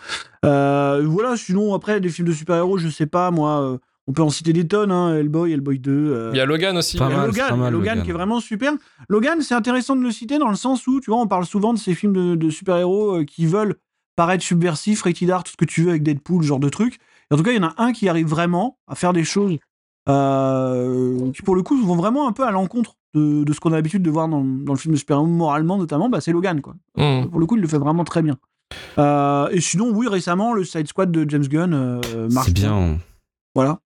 [0.46, 3.78] Euh, voilà, sinon, après, des films de super-héros, je sais pas, moi, euh,
[4.10, 5.92] on peut en citer des tonnes, hein, Hellboy, Hellboy 2.
[5.92, 6.98] euh, Il y a Logan aussi.
[6.98, 8.04] Pas il y a mal, Logan, mal, Logan Logan.
[8.04, 8.74] qui est vraiment super.
[9.08, 11.74] Logan, c'est intéressant de le citer dans le sens où, tu vois, on parle souvent
[11.74, 13.76] de ces films de, de super-héros euh, qui veulent
[14.16, 16.96] paraître subversifs, rated R, tout ce que tu veux avec Deadpool, ce genre de truc.
[17.30, 19.24] Et en tout cas, il y en a un qui arrive vraiment à faire des
[19.24, 19.58] choses
[20.10, 23.72] euh, qui, pour le coup, vont vraiment un peu à l'encontre de, de ce qu'on
[23.72, 26.62] a l'habitude de voir dans, dans le film de super-héros, moralement notamment, bah, c'est Logan,
[26.62, 26.74] quoi.
[26.98, 27.28] Hmm.
[27.30, 28.38] Pour le coup, il le fait vraiment très bien.
[28.98, 32.98] Euh, et sinon, oui, récemment, le Side Squad de James Gunn euh, marche C'est bien.
[33.56, 33.80] Voilà.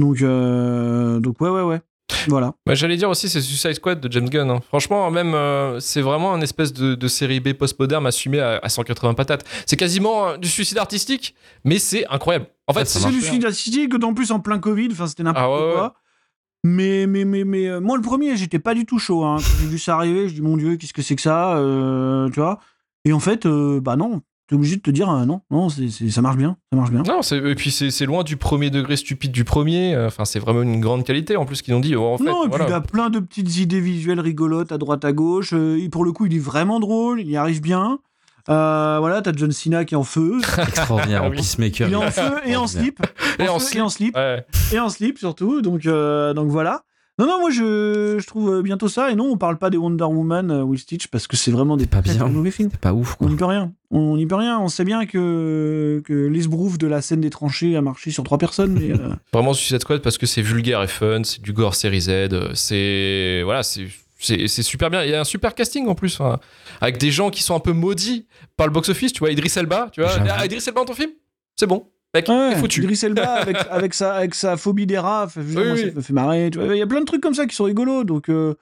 [0.00, 1.80] Donc, euh, donc ouais, ouais, ouais.
[2.26, 2.54] Voilà.
[2.66, 4.50] Bah, J'allais dire aussi, c'est Suicide Squad de James Gunn.
[4.50, 4.60] hein.
[4.66, 8.68] Franchement, même, euh, c'est vraiment un espèce de, de série B post-moderne assumé à, à
[8.68, 9.44] 180 patates.
[9.66, 11.34] C'est quasiment euh, du suicide artistique,
[11.64, 12.46] mais c'est incroyable.
[12.66, 15.50] En fait, c'est du film artistique, d'autant plus en plein Covid, enfin c'était n'importe Ah
[15.54, 15.72] ouais, ouais.
[15.74, 15.94] quoi.
[16.64, 19.24] Mais, mais, mais, mais euh, moi, le premier, j'étais pas du tout chaud.
[19.24, 19.36] Hein.
[19.36, 22.28] Quand j'ai vu ça arriver, je dis, mon Dieu, qu'est-ce que c'est que ça euh,
[22.30, 22.58] Tu vois
[23.04, 26.20] Et en fait, euh, bah non, t'es obligé de te dire, euh, non, non, ça
[26.22, 27.04] marche bien, ça marche bien.
[27.06, 29.94] Non, et puis c'est loin du premier degré stupide du premier.
[29.94, 31.94] euh, Enfin, c'est vraiment une grande qualité en plus qu'ils ont dit.
[31.94, 34.78] oh, en fait, non, et puis il a plein de petites idées visuelles rigolotes à
[34.78, 35.52] droite à gauche.
[35.52, 38.00] euh, et pour le coup, il est vraiment drôle, il y arrive bien.
[38.48, 40.38] Euh, voilà, t'as John Cena qui est en feu.
[40.58, 41.20] Extraordinaire.
[41.22, 41.36] Ah en oui.
[41.36, 41.86] Peacemaker.
[41.88, 43.00] Il est en feu et en slip.
[43.38, 43.76] Et en feu slip.
[43.78, 44.16] Et en slip.
[44.16, 44.44] Ouais.
[44.72, 45.62] et en slip surtout.
[45.62, 46.82] Donc, euh, donc voilà.
[47.20, 49.10] Non, non, moi je, je trouve bientôt ça.
[49.10, 51.76] Et non, on parle pas des Wonder Woman euh, Will Stitch parce que c'est vraiment
[51.76, 52.26] des pas bien.
[52.28, 52.70] mauvais films.
[52.72, 53.28] C'est pas ouf, On quoi.
[53.28, 53.74] n'y peut rien.
[53.90, 54.58] On n'y peut rien.
[54.58, 58.38] On sait bien que, que l'esbrouf de la scène des tranchées a marché sur trois
[58.38, 58.72] personnes.
[58.72, 62.00] Mais, euh, Vraiment Suicide Squad parce que c'est vulgaire et fun, c'est du gore série
[62.00, 65.04] Z, euh, c'est voilà, c'est c'est c'est super bien.
[65.04, 66.40] Il y a un super casting en plus, hein,
[66.80, 69.12] avec des gens qui sont un peu maudits par le box-office.
[69.12, 70.10] Tu vois, Idris Elba, tu vois.
[70.26, 71.10] Ah, Idris Elba dans ton film,
[71.54, 72.82] c'est bon, mec, ouais, foutu.
[72.82, 75.80] Idris Elba avec, avec, sa, avec sa phobie des rats, fait- Oui, moi, oui.
[75.80, 76.46] ça me fait marrer.
[76.54, 78.04] Il y a plein de trucs comme ça qui sont rigolos.
[78.04, 78.54] Donc, euh,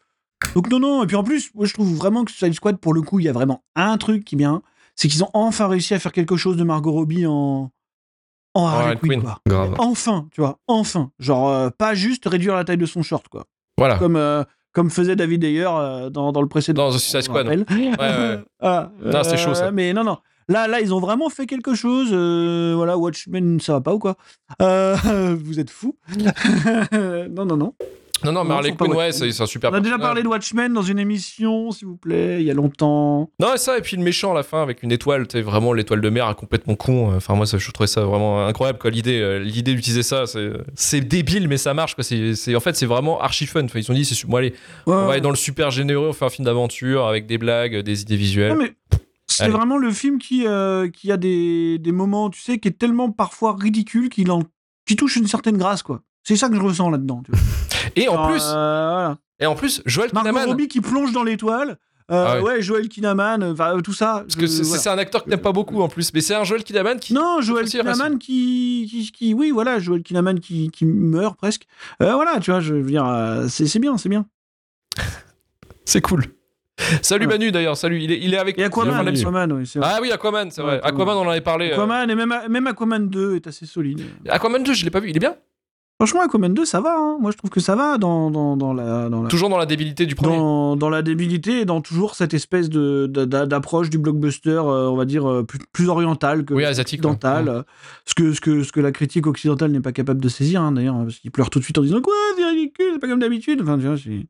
[0.55, 1.03] donc non, non.
[1.03, 3.25] Et puis en plus, moi je trouve vraiment que Suicide Squad, pour le coup, il
[3.25, 4.63] y a vraiment un truc qui est bien.
[4.97, 7.71] C'est qu'ils ont enfin réussi à faire quelque chose de Margot Robbie en,
[8.55, 9.23] en Harley Quinn, Quinn.
[9.23, 9.41] quoi.
[9.47, 9.75] Grave.
[9.79, 11.11] Enfin, tu vois, enfin.
[11.21, 13.45] Genre, euh, pas juste réduire la taille de son short, quoi.
[13.77, 13.97] Voilà.
[13.99, 16.89] Comme, euh, comme faisait David Ayer euh, dans, dans le précédent.
[16.89, 17.47] Dans The Suicide Squad.
[17.47, 17.65] rappelle.
[17.71, 18.39] ouais.
[18.61, 19.71] Ah, Non, c'est chaud, ça.
[19.71, 20.19] Mais non, non.
[20.49, 22.09] Là, là, ils ont vraiment fait quelque chose.
[22.13, 24.17] euh, voilà, Watchmen, ça va pas ou quoi?
[24.63, 24.97] Euh,
[25.45, 25.97] Vous êtes fous?
[26.93, 27.75] Non, non, non.
[28.25, 29.71] Non, non, mais Harley Quinn, ouais, c'est un super.
[29.71, 32.55] On a déjà parlé de Watchmen dans une émission, s'il vous plaît, il y a
[32.55, 33.31] longtemps.
[33.39, 35.73] Non, et ça, et puis le méchant à la fin avec une étoile, tu vraiment
[35.73, 37.15] l'étoile de mer, complètement con.
[37.15, 38.91] Enfin, moi, ça, je trouvais ça vraiment incroyable, quoi.
[38.91, 40.25] L'idée, euh, l'idée d'utiliser ça,
[40.75, 42.03] c'est débile, mais ça marche, quoi.
[42.03, 43.65] C'est, en fait, c'est vraiment archi fun.
[43.65, 44.53] Enfin, ils se sont dit, c'est, bon, allez,
[44.87, 47.77] on va aller dans le super généreux, on fait un film d'aventure avec des blagues,
[47.83, 48.55] des idées visuelles.
[48.55, 48.73] Non, mais
[49.45, 52.79] c'est vraiment le film qui, euh, qui a des, des moments, tu sais, qui est
[52.79, 54.43] tellement parfois ridicule qu'il en,
[54.87, 56.01] qui touche une certaine grâce, quoi.
[56.25, 57.23] C'est ça que je ressens là-dedans.
[57.25, 57.41] tu vois.
[57.97, 59.19] Et en Alors, plus, euh, voilà.
[59.41, 61.79] et en plus, Joel Margot Kinnaman, Robbie qui plonge dans l'étoile.
[62.11, 62.43] Euh, Ah ouais.
[62.55, 62.63] ouais.
[62.63, 64.21] Joel Kinnaman, euh, enfin, euh, tout ça.
[64.27, 64.93] parce que c'est, voilà.
[64.93, 67.13] un acteur que t'aimes pas beaucoup en plus, mais c'est un Joel Kinnaman qui.
[67.15, 71.67] Non, Joel aussi Kinnaman qui, qui, qui- Oui, voilà, Joel Kinnaman qui, qui meurt presque.
[72.01, 73.07] Voilà, tu vois, je veux dire,
[73.49, 74.27] c'est c'est bien, c'est bien.
[75.85, 76.25] C'est cool.
[77.03, 77.33] Salut Ouais.
[77.35, 78.01] Manu d'ailleurs, salut.
[78.03, 79.07] Il est, il est avec Et Aquaman.
[79.09, 79.81] Aquaman, oui, vrai.
[79.83, 80.77] Ah oui, Aquaman, c'est vrai.
[80.83, 80.95] Aquaman.
[81.09, 81.71] Aquaman, on en avait parlé.
[81.71, 81.75] euh.
[81.75, 84.03] Aquaman, et même, même Aquaman 2 est assez solide.
[84.29, 85.11] Aquaman 2, je l'ai pas vu.
[85.11, 85.35] Il est bien
[86.01, 86.95] Franchement, Aquaman 2, ça va.
[86.97, 87.17] hein.
[87.21, 89.67] Moi, je trouve que ça va dans, dans, dans la, dans, la, Toujours dans la
[89.67, 90.37] débilité du premier.
[90.37, 94.89] dans, dans la débilité et dans toujours cette espèce de- d'a- d'approche du blockbuster, euh,
[94.89, 97.01] on va dire, euh, plus, plus oriental que Oui, asiatique.
[97.03, 97.11] quoi.
[97.11, 97.49] occidental.
[97.49, 97.63] euh,
[98.05, 100.71] Ce, que, ce, que, ce que la critique occidentale n'est pas capable de saisir, hein,
[100.71, 103.19] d'ailleurs, parce qu'il pleure tout de suite en disant Quoi, c'est ridicule, c'est pas comme
[103.19, 103.61] d'habitude.
[103.63, 104.27] Enfin, tu vois, c'est-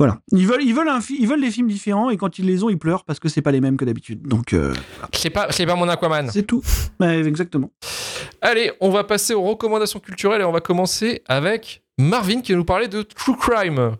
[0.00, 0.18] Voilà.
[0.32, 2.70] Ils veulent, ils veulent, un ils veulent des films différents et quand ils les ont,
[2.70, 4.22] ils pleurent parce que c'est pas les mêmes que d'habitude.
[4.26, 4.72] Donc euh,
[5.12, 6.30] C'est pas, c'est pas mon Aquaman.
[6.30, 6.62] c'est tout.
[7.00, 7.70] Ouais, exactement.
[8.40, 12.58] Allez, on va passer aux recommandations culturelles et on va commencer avec Marvin qui va
[12.58, 13.96] nous parler de True Crime.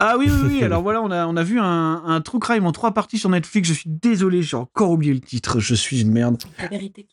[0.00, 0.64] Ah oui, oui, oui.
[0.64, 3.28] Alors voilà, on a, on a vu un, un True Crime en trois parties sur
[3.28, 3.68] Netflix.
[3.68, 5.60] Je suis désolé, j'ai encore oublié le titre.
[5.60, 6.42] Je suis une merde.
[6.60, 7.06] La vérité.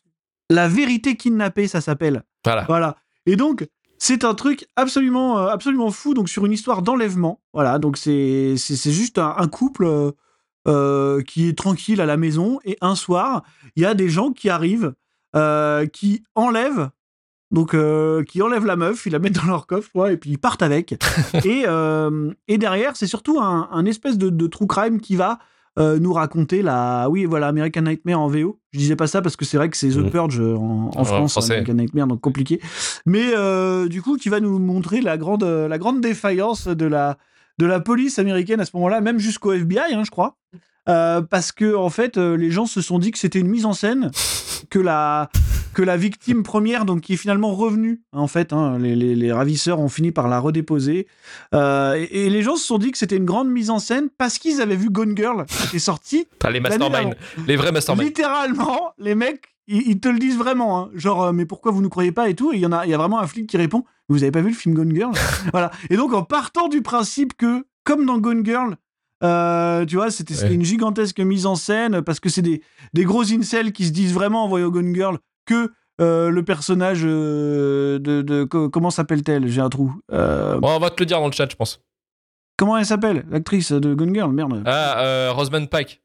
[0.48, 2.22] La vérité kidnappée, ça s'appelle.
[2.46, 2.64] Voilà.
[2.66, 2.96] Voilà.
[3.26, 3.66] Et donc,
[4.00, 6.14] c'est un truc absolument, euh, absolument fou.
[6.14, 7.40] Donc, sur une histoire d'enlèvement.
[7.52, 7.78] Voilà.
[7.78, 10.10] Donc, c'est, juste un, un couple euh,
[10.66, 12.58] euh, qui est tranquille à la maison.
[12.64, 13.42] Et un soir,
[13.76, 14.94] il y a des gens qui arrivent,
[15.36, 16.88] euh, qui enlèvent.
[17.50, 20.38] Donc, euh, qui enlèvent la meuf, ils la mettent dans leur coffre, et puis ils
[20.38, 20.92] partent avec.
[21.44, 25.40] et, euh, et derrière, c'est surtout un, un espèce de, de true crime qui va
[25.78, 27.08] euh, nous raconter la.
[27.10, 28.58] Oui, voilà, American Nightmare en VO.
[28.72, 30.10] Je disais pas ça parce que c'est vrai que c'est The Mhm.
[30.10, 31.52] Purge euh, en, en France, français.
[31.54, 32.60] American Nightmare, donc compliqué.
[33.06, 37.18] Mais euh, du coup, qui va nous montrer la grande, la grande défaillance de la,
[37.58, 40.36] de la police américaine à ce moment-là, même jusqu'au FBI, hein, je crois.
[40.88, 43.72] Euh, parce que en fait, les gens se sont dit que c'était une mise en
[43.74, 44.10] scène,
[44.70, 45.30] que la
[45.74, 49.32] que la victime première, donc qui est finalement revenue, en fait, hein, les, les- les
[49.32, 51.06] ravisseurs ont fini par la redéposer,
[51.54, 54.08] Euh, et, et les gens se sont dit que c'était une grande mise en scène
[54.18, 56.26] parce qu'ils avaient vu Gone Girl qui est sorti.
[56.38, 57.14] T'as les masterminds,
[57.46, 58.04] les vrais masterminds.
[58.04, 60.90] Littéralement, les mecs, ils, ils te le disent vraiment, hein.
[60.94, 62.52] genre, euh, mais pourquoi vous ne croyez pas et tout.
[62.52, 64.32] Et il y en a, il y a vraiment un flic qui répond, vous avez
[64.32, 65.12] pas vu le film Gone Girl
[65.52, 65.70] Voilà.
[65.90, 68.76] Et donc, en partant du principe que, comme dans Gone Girl,
[69.22, 70.54] euh, tu vois, c'était c'était Ouais.
[70.54, 72.62] une gigantesque mise en scène parce que c'est des,
[72.94, 77.02] des gros incels qui se disent vraiment en voyant Gone Girl que euh, le personnage
[77.04, 79.46] euh, de, de- co- comment s'appelle-t-elle?
[79.48, 79.92] J'ai un trou.
[80.12, 81.80] Euh, Bon, on va te le dire dans le chat, je pense.
[82.56, 83.24] Comment elle s'appelle?
[83.30, 84.62] L'actrice de Gone Girl, merde.
[84.66, 86.02] Ah, euh, Rosamund Pike.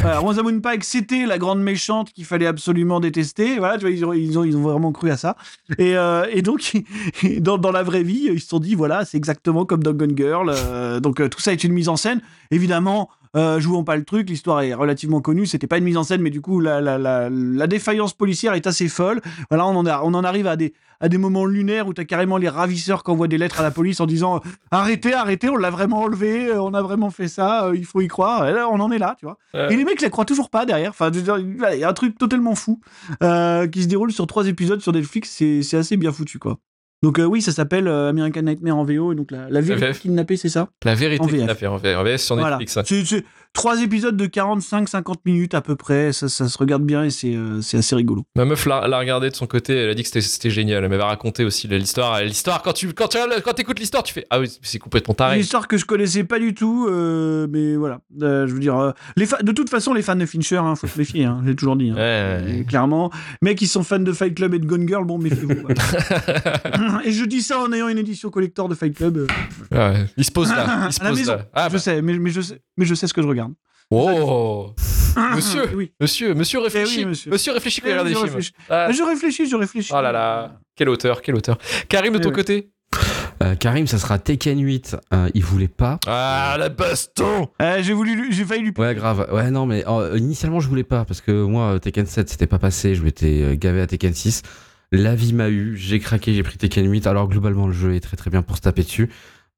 [0.00, 3.58] Voilà, Rosamund Pike, c'était la grande méchante qu'il fallait absolument détester.
[3.58, 5.36] Voilà, tu vois, ils ont, ils ont, ils ont vraiment cru à ça.
[5.78, 6.72] Et, euh, et donc,
[7.40, 10.16] dans, dans la vraie vie, ils se sont dit, voilà, c'est exactement comme dans Gone
[10.16, 10.50] Girl.
[10.52, 12.22] Euh, donc, euh, tout ça est une mise en scène.
[12.50, 15.46] Évidemment, euh, jouons pas le truc, l'histoire est relativement connue.
[15.46, 18.54] C'était pas une mise en scène, mais du coup, la, la, la, la défaillance policière
[18.54, 19.20] est assez folle.
[19.50, 22.00] Voilà, on en, a, on en arrive à des, à des moments lunaires où tu
[22.00, 25.48] as carrément les ravisseurs qui envoient des lettres à la police en disant arrêtez, arrêtez,
[25.48, 28.48] on l'a vraiment enlevé, euh, on a vraiment fait ça, euh, il faut y croire.
[28.48, 29.38] Et là, on en est là, tu vois.
[29.70, 30.90] Et les mecs, la croient toujours pas derrière.
[30.90, 32.80] Enfin, il y a un truc totalement fou
[33.22, 35.30] euh, qui se déroule sur trois épisodes sur Netflix.
[35.62, 36.58] C'est assez bien foutu, quoi.
[37.02, 39.12] Donc, euh, oui, ça s'appelle euh, American Nightmare en VO.
[39.12, 40.68] Et donc, la, la vérité kidnappée, c'est ça?
[40.84, 42.58] La vérité fait en VF sur Voilà.
[42.58, 42.78] Netflix.
[42.88, 43.24] C'est c'est
[43.58, 46.12] trois épisodes de 45-50 minutes à peu près.
[46.12, 48.22] Ça, ça se regarde bien et c'est euh, c'est assez rigolo.
[48.36, 50.82] Ma meuf l'a regardé de son côté, elle a dit que c'était- génial.
[50.84, 52.20] Elle m'avait raconté aussi l'histoire.
[52.22, 55.16] L'histoire, quand tu quand tu quand écoutes l'histoire, tu fais Ah oui, c'est complètement Une
[55.16, 55.40] taré.
[55.40, 58.00] histoire que je connaissais pas du tout, euh, mais voilà.
[58.22, 60.86] Euh, je veux dire, euh, les de toute façon, les fans de Fincher, hein, faut
[60.86, 61.24] se méfier.
[61.24, 61.90] Hein, J'ai toujours dit.
[61.90, 61.94] hein.
[61.96, 62.58] Ouais, ouais.
[62.60, 63.10] Et clairement,
[63.42, 65.62] mecs qui sont fans de Fight Club et de Gone Girl, bon, méfiez-vous.
[65.62, 67.02] voilà.
[67.04, 69.18] et je dis ça en ayant une édition collector de Fight Club.
[69.18, 69.26] euh,
[69.92, 70.86] Ouais, il se pose là.
[70.86, 71.46] Il se pose là.
[71.52, 71.78] Ah, je bah.
[71.78, 73.47] sais, mais, mais je sais, mais je sais ce que je regarde.
[73.90, 74.74] Oh
[75.34, 75.90] Monsieur, oui.
[76.00, 76.96] monsieur, monsieur réfléchit.
[77.00, 77.30] Eh oui, monsieur.
[77.30, 78.28] monsieur réfléchit quand il Eh regarde des je films.
[78.34, 78.52] réfléchis.
[78.68, 79.92] Ah, Je réfléchis, je réfléchis.
[79.96, 81.58] oh là là, quel auteur, quel auteur.
[81.88, 82.70] Karim, de Eh ton côté
[83.42, 84.96] Euh, Karim, ça sera Tekken 8.
[85.12, 85.98] Euh, il voulait pas.
[86.06, 88.72] Ah, la baston Euh, j'ai voulu, lui- j'ai failli lui.
[88.76, 89.26] Ouais, grave.
[89.32, 92.46] Ouais, non, mais euh, initialement, je voulais pas parce que moi, euh, Tekken 7, c'était
[92.46, 92.94] pas passé.
[92.94, 94.42] Je m'étais euh, gavé à Tekken 6.
[94.92, 95.76] La vie m'a eu.
[95.76, 97.06] J'ai craqué, j'ai pris Tekken 8.
[97.06, 99.08] Alors, globalement, le jeu est très très bien pour se taper dessus.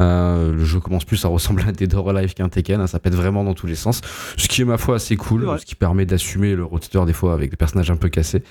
[0.01, 2.81] Euh, le jeu commence plus à ressembler à Dead or Alive qu'un Tekken.
[2.81, 4.01] hein, ça pète vraiment dans tous les sens.
[4.37, 5.47] Ce qui est, ma foi, assez cool.
[5.59, 8.43] Ce qui permet d'assumer le roadster des fois avec des personnages un peu cassés.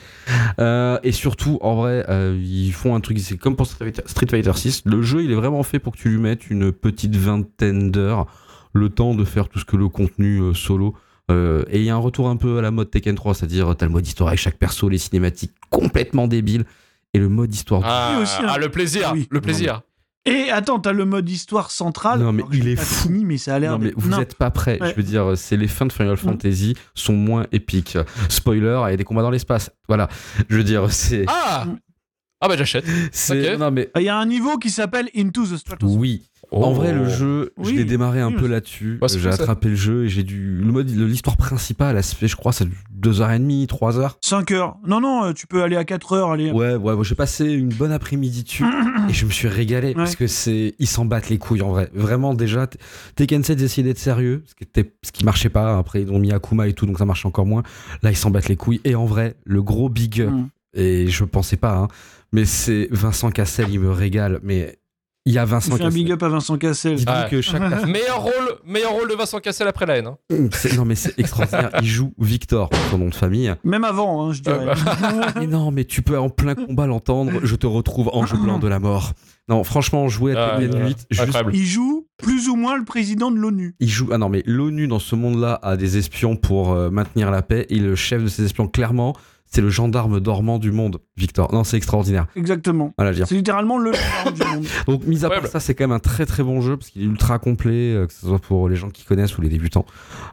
[0.59, 3.19] Euh, et surtout, en vrai, euh, ils font un truc.
[3.19, 4.83] C'est comme pour Street Fighter- Street Fighter 6.
[4.85, 8.27] Le jeu, il est vraiment fait pour que tu lui mettes une petite vingtaine d'heures.
[8.73, 10.93] Le temps de faire tout ce que le contenu euh, solo.
[11.31, 13.75] Euh, et il y a un retour un peu à la mode Tekken 3, c'est-à-dire
[13.75, 16.65] t'as le mode histoire avec chaque perso, les cinématiques complètement débiles,
[17.13, 17.81] et le mode histoire.
[17.85, 18.47] ah, Oui, aussi, hein.
[18.49, 19.27] ah, le plaisir, Ah oui.
[19.31, 19.81] le plaisir.
[20.25, 22.19] Et attends, t'as le mode histoire centrale.
[22.19, 23.07] Non, mais il est fou.
[23.07, 23.71] fini, mais ça a l'air.
[23.71, 24.19] Non mais vous Non.
[24.19, 24.77] êtes pas prêts.
[24.81, 24.89] Ouais.
[24.91, 27.97] Je veux dire, c'est les fins de Final Fantasy sont moins épiques.
[28.27, 29.71] Spoiler, il y a des combats dans l'espace.
[29.87, 30.09] Voilà.
[30.49, 31.65] Je veux dire, c'est, Ah
[32.41, 32.85] Ah bah j'achète.
[33.11, 33.59] c'est, ok.
[33.59, 35.97] non mais Il y a un niveau qui s'appelle Into the Stratosphere.
[35.99, 36.29] oui.
[36.51, 38.97] En vrai, le jeu, je l'ai démarré un Oui, peu là-dessus.
[39.01, 39.35] Ouais, c'est j'ai ça.
[39.41, 40.57] attrapé le jeu et j'ai dû.
[40.63, 43.97] Le mode, l'histoire principale, elle se fait, je crois, ça deux heures et demie, trois
[43.99, 44.17] heures.
[44.21, 44.75] 5 heures.
[44.85, 46.31] Non, non, euh, tu peux aller à 4 heures.
[46.31, 46.51] Aller...
[46.51, 48.65] Ouais, ouais, ouais, j'ai passé une bonne après-midi dessus
[49.09, 51.89] et je me suis régalé parce que c'est, ils s'en battent les couilles en vrai.
[51.93, 52.67] Vraiment, déjà,
[53.15, 55.77] Tekken 7, ils essayaient d'être sérieux, ce qui, était, ce qui marchait pas.
[55.77, 57.63] Après, ils ont mis Akuma et tout, donc ça marche encore moins.
[58.01, 58.81] Là, ils s'en battent les couilles.
[58.85, 60.47] Et en vrai, le gros big up, Mm.
[60.73, 61.87] et je pensais pas, hein,
[62.31, 64.77] mais c'est Vincent Cassel, il me régale, mais
[65.29, 65.93] Il y a Vincent fait un Cassel.
[65.93, 66.95] big up à Vincent Cassel.
[66.95, 67.27] Dis-donc Ouais.
[67.29, 70.07] que chaque personne- meilleur rôle, meilleur rôle de Vincent Cassel après la haine.
[70.07, 70.17] hein.
[70.75, 71.69] Non mais c'est extraordinaire.
[71.81, 73.53] Il joue Victor, son nom de famille.
[73.63, 74.65] Même avant, hein, je dirais.
[75.35, 77.33] Mais non, mais tu peux en plein combat l'entendre.
[77.43, 79.11] Je te retrouve ange blanc de la mort.
[79.47, 81.37] Non, franchement, jouer à Ah, Tekken ouais, 8, juste.
[81.53, 83.75] Il joue plus ou moins le président de l'ONU.
[83.79, 84.09] Il joue.
[84.11, 87.65] Ah non, mais l'ONU dans ce monde-là a des espions pour euh, maintenir la paix.
[87.69, 89.15] Et le chef de ces espions, clairement,
[89.49, 91.51] c'est le gendarme dormant du monde, Victor.
[91.53, 92.27] Non, c'est extraordinaire.
[92.35, 92.93] Exactement.
[92.97, 93.13] Voilà.
[93.25, 94.65] C'est littéralement le gendarme du monde.
[94.87, 95.49] Donc, mis à part Ouais, bah.
[95.49, 98.05] ça, c'est quand même un très très bon jeu parce qu'il est ultra complet, euh,
[98.07, 99.85] que ce soit pour les gens qui connaissent ou les débutants.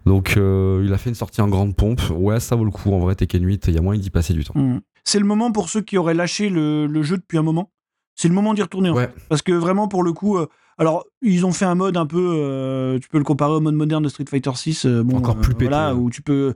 [0.05, 2.01] Donc, euh, il a fait une sortie en grande pompe.
[2.15, 2.93] Ouais, ça vaut le coup.
[2.93, 4.53] En vrai, Tekken 8, il y a moyen d'y passer du temps.
[4.59, 4.81] Mm.
[5.05, 7.71] C'est le moment pour ceux qui auraient lâché le, le jeu depuis un moment.
[8.17, 8.91] C'est le moment d'y retourner.
[8.91, 9.07] en Ouais.
[9.07, 9.15] fait.
[9.29, 10.47] Parce que vraiment, pour le coup, euh,
[10.79, 12.19] alors ils ont fait un mode un peu.
[12.37, 14.87] euh, tu peux le comparer au mode moderne de Street Fighter 6.
[14.87, 16.01] bon, Encore euh, plus pété, Voilà, ouais.
[16.01, 16.53] où tu peux.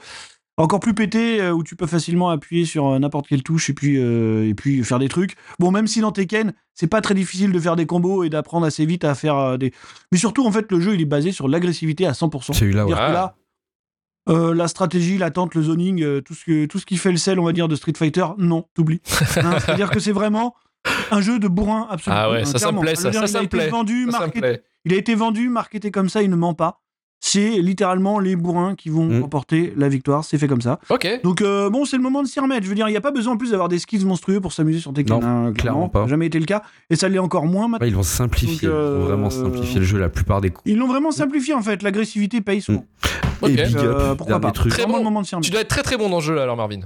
[0.57, 3.73] Encore plus pété, euh, où tu peux facilement appuyer sur euh, n'importe quelle touche et
[3.73, 5.37] puis, euh, et puis faire des trucs.
[5.59, 8.67] Bon, même si dans Tekken, c'est pas très difficile de faire des combos et d'apprendre
[8.67, 9.73] assez vite à faire des.
[10.13, 12.53] Mais surtout, en fait, le jeu, il est basé sur l'agressivité à 100%.
[12.53, 12.93] Celui-là, ouais.
[12.93, 13.37] C'est-à-dire que là,
[14.29, 17.39] euh, la stratégie, l'attente, le zoning, tout, ce que, tout ce qui fait le sel,
[17.41, 19.01] on va dire, de Street Fighter, non, t'oublies.
[19.37, 20.55] Hein, C'est-à-dire que c'est vraiment
[21.11, 22.23] un jeu de bourrin, absolument.
[22.25, 23.69] Ah ouais, ça, ça me plaît, ça, ça, ça me plaît.
[23.69, 24.63] vendu, Ça, me marketé- plaît.
[24.85, 26.81] il a été vendu, marketé comme ça, il ne ment pas.
[27.23, 29.21] C'est littéralement les bourrins qui vont Mm.
[29.23, 30.79] remporter la victoire, c'est fait comme ça.
[30.89, 31.07] Ok.
[31.23, 32.65] Donc euh, bon, c'est le moment de s'y remettre.
[32.65, 34.53] Je veux dire, il n'y a pas besoin en plus d'avoir des skills monstrueux pour
[34.55, 35.21] s'amuser sur Tekken.
[35.21, 36.01] Non, hein, clairement pas.
[36.01, 36.63] Ça n'a jamais été le cas.
[36.89, 37.85] Et ça l'est encore moins maintenant.
[37.85, 38.69] Ouais, ils vont simplifier.
[38.69, 40.63] Donc, euh, Ils vont vraiment simplifier le jeu la plupart des coups.
[40.65, 41.83] Ils l'ont vraiment simplifié en fait.
[41.83, 42.87] L'agressivité paye souvent.
[43.43, 43.51] Ok.
[43.51, 44.73] Et big up, Euh, pourquoi dernier pas truc.
[44.73, 44.97] Très bon.
[44.97, 45.51] le moment de s'y Tu remettre.
[45.53, 46.81] dois être très très bon dans ce jeu là alors Marvin.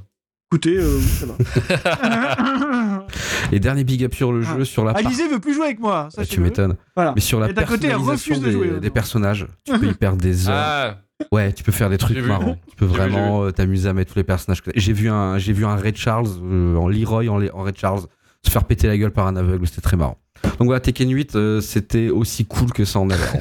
[0.52, 3.03] Écoutez, euh, ça va.
[3.52, 5.06] Et dernier big up sur le jeu, sur la partie.
[5.08, 6.08] Alizé veut plus jouer avec moi.
[6.08, 6.76] Ah, Ça, tu m'étonnes.
[6.94, 7.12] Voilà.
[7.14, 9.94] Mais sur la Et côté, personnalisation refuse de des, jouer, des personnages, tu peux y
[9.94, 10.54] perdre des heures.
[10.56, 10.96] Ah,
[11.30, 12.56] Ouais, tu peux faire des trucs marrants.
[12.68, 14.62] Tu peux vraiment euh, t'amuser à mettre tous les personnages.
[14.74, 18.02] J'ai vu un, j'ai vu un Red Charles euh, en Leroy en, en Red Charles
[18.42, 19.66] se faire péter la gueule par un aveugle.
[19.66, 20.18] C'était très marrant.
[20.58, 23.40] Donc voilà, Tekken 8, euh, c'était aussi cool que ça en avait.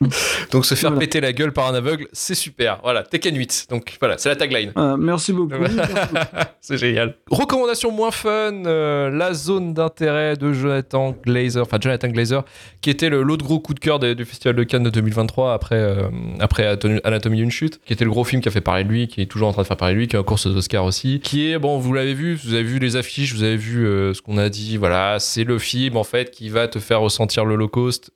[0.52, 1.00] donc se faire Voilà.
[1.00, 2.78] péter la gueule par un aveugle, c'est super.
[2.82, 3.66] Voilà, Tekken 8.
[3.70, 4.72] Donc voilà, c'est la tagline.
[4.76, 5.54] Euh, merci beaucoup.
[6.60, 7.14] C'est génial.
[7.30, 12.44] Recommandation moins fun, euh, la zone d'intérêt de Jonathan Glazer, enfin Jonathan Glazer,
[12.80, 15.52] qui était le- l'autre gros coup de cœur des- du Festival de Cannes de 2023
[15.52, 16.08] après, euh,
[16.40, 16.66] après
[17.04, 19.20] Anatomie d'une chute, qui était le gros film qui a fait parler de lui, qui
[19.22, 20.84] est toujours en train de faire parler de lui, qui est en course aux Oscars
[20.84, 23.86] aussi, qui est, bon, vous l'avez vu, vous avez vu les affiches, vous avez vu
[23.86, 27.00] euh, ce qu'on a dit, voilà, c'est le film en fait qui va te faire
[27.00, 28.10] ressentir l'Holocauste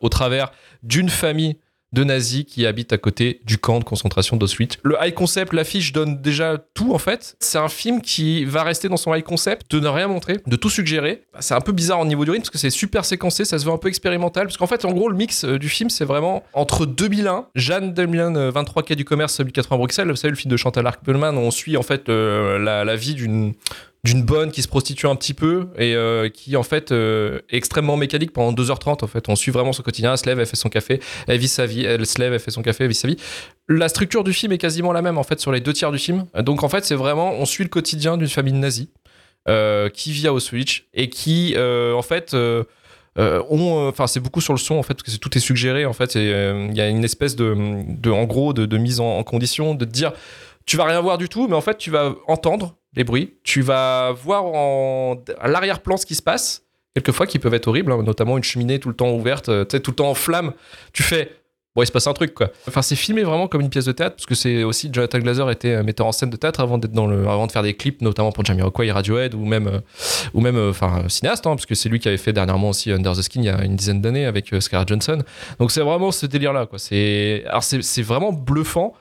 [0.00, 0.50] au travers
[0.82, 1.56] d'une famille
[1.92, 4.76] de nazis qui habitent à côté du camp de concentration d'Auschwitz.
[4.82, 7.36] Le high concept, l'affiche donne déjà tout en fait.
[7.40, 10.56] C'est un film qui va rester dans son high concept, de ne rien montrer, de
[10.56, 11.22] tout suggérer.
[11.40, 13.64] C'est un peu bizarre au niveau du rythme parce que c'est super séquencé, ça se
[13.64, 14.46] veut un peu expérimental.
[14.46, 17.94] Parce qu'en fait, en gros, le mix euh, du film, c'est vraiment entre 2001, Jeanne
[17.94, 20.10] 2001, euh, 23 quai du commerce, 1080 Bruxelles.
[20.10, 23.54] Vous savez, le film de Chantal Arckelman, on suit en fait euh, la vie d'une
[24.04, 27.56] d'une bonne qui se prostitue un petit peu et euh, qui en fait euh, est
[27.56, 29.28] extrêmement mécanique pendant 2h30 en fait.
[29.28, 31.66] On suit vraiment son quotidien elle se lève elle fait son café elle vit sa
[31.66, 33.16] vie elle se lève elle fait son café elle vit sa vie.
[33.68, 35.98] La structure du film est quasiment la même en fait sur les deux tiers du
[35.98, 36.26] film.
[36.40, 38.90] Donc en fait c'est vraiment on suit le quotidien d'une famille nazie
[39.48, 44.60] euh, qui vit à Auschwitz et qui en fait ont, enfin c'est beaucoup sur le
[44.60, 47.34] son en fait parce que tout est suggéré en fait il y a une espèce
[47.34, 50.12] de, en gros de, de mise en, en condition de dire
[50.68, 53.34] tu vas rien voir du tout mais en fait tu vas entendre les bruits.
[53.42, 56.64] Tu vas voir en, à l'arrière-plan ce qui se passe.
[56.94, 59.90] Quelquefois qui peuvent être horribles hein, notamment une cheminée tout le temps ouverte euh, tout
[59.90, 60.52] le temps en flamme.
[60.92, 61.32] Tu fais
[61.74, 62.34] bon il se passe un truc
[62.66, 65.50] enfin c'est filmé vraiment comme une pièce de théâtre parce que c'est aussi Jonathan Glazer
[65.50, 68.02] était euh, metteur en scène de théâtre avant dans le avant de faire des clips
[68.02, 69.80] notamment pour Jamiroquai et Radiohead ou même euh,
[70.34, 73.14] ou même enfin cinéaste hein, parce que c'est lui qui avait fait dernièrement aussi Under
[73.14, 75.22] the Skin il y a une dizaine d'années avec Scarlett Johansson.
[75.60, 77.44] Donc c'est vraiment ce délire là quoi c'est
[77.98, 78.94] vraiment bluffant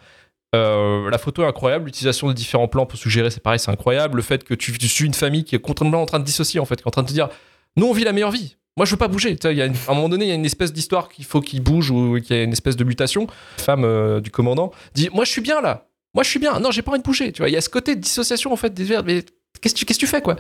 [0.58, 4.18] euh, la photo est incroyable, l'utilisation de différents plans pour suggérer, c'est pareil, c'est incroyable.
[4.18, 6.60] Le fait que tu, tu suis une famille qui est complètement en train de dissocier,
[6.60, 7.30] en fait, qui est en train de te dire
[7.76, 8.58] Nous, on vit la meilleure vie.
[8.78, 9.36] Moi, je veux pas bouger.
[9.44, 11.62] Y a à un moment donné, il y a une espèce d'histoire qu'il faut qu'il
[11.62, 13.26] bouge ou qu'il y a une espèce de mutation.
[13.58, 15.88] La femme euh, du commandant dit Moi, je suis bien là.
[16.14, 16.60] Moi, je suis bien.
[16.60, 17.34] Non, j'ai pas envie de bouger.
[17.40, 19.08] Il y a ce côté de dissociation, en fait, des verbes.
[19.08, 19.26] Mais
[19.62, 20.36] qu'est-ce que tu, fais, quoi?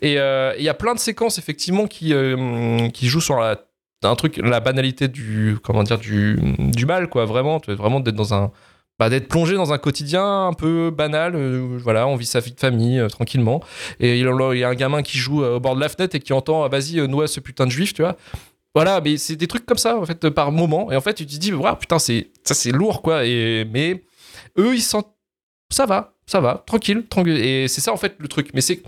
[0.00, 2.14] Et euh, il y a plein de séquences, effectivement, qui,
[3.02, 3.60] jouent sur la
[4.04, 6.36] un truc la banalité du comment dire du,
[6.84, 8.50] mal quoi vraiment vraiment d'être dans un
[9.02, 12.52] bah, d'être plongé dans un quotidien un peu banal euh, voilà on vit sa vie
[12.52, 13.60] de famille euh, tranquillement.
[13.98, 16.20] Et il y a un gamin qui joue euh, au bord de la fenêtre et
[16.20, 18.16] qui entend ah, vas-y noie ce putain de juif tu vois.
[18.76, 20.92] Voilà mais c'est des trucs comme ça en fait par moment.
[20.92, 23.26] Et en fait tu te dis waouh putain c'est ça c'est lourd quoi.
[23.26, 24.04] Et mais
[24.56, 25.12] eux ils sentent
[25.68, 28.50] ça va ça va tranquille tranquille et c'est ça en fait le truc.
[28.54, 28.84] Mais c'est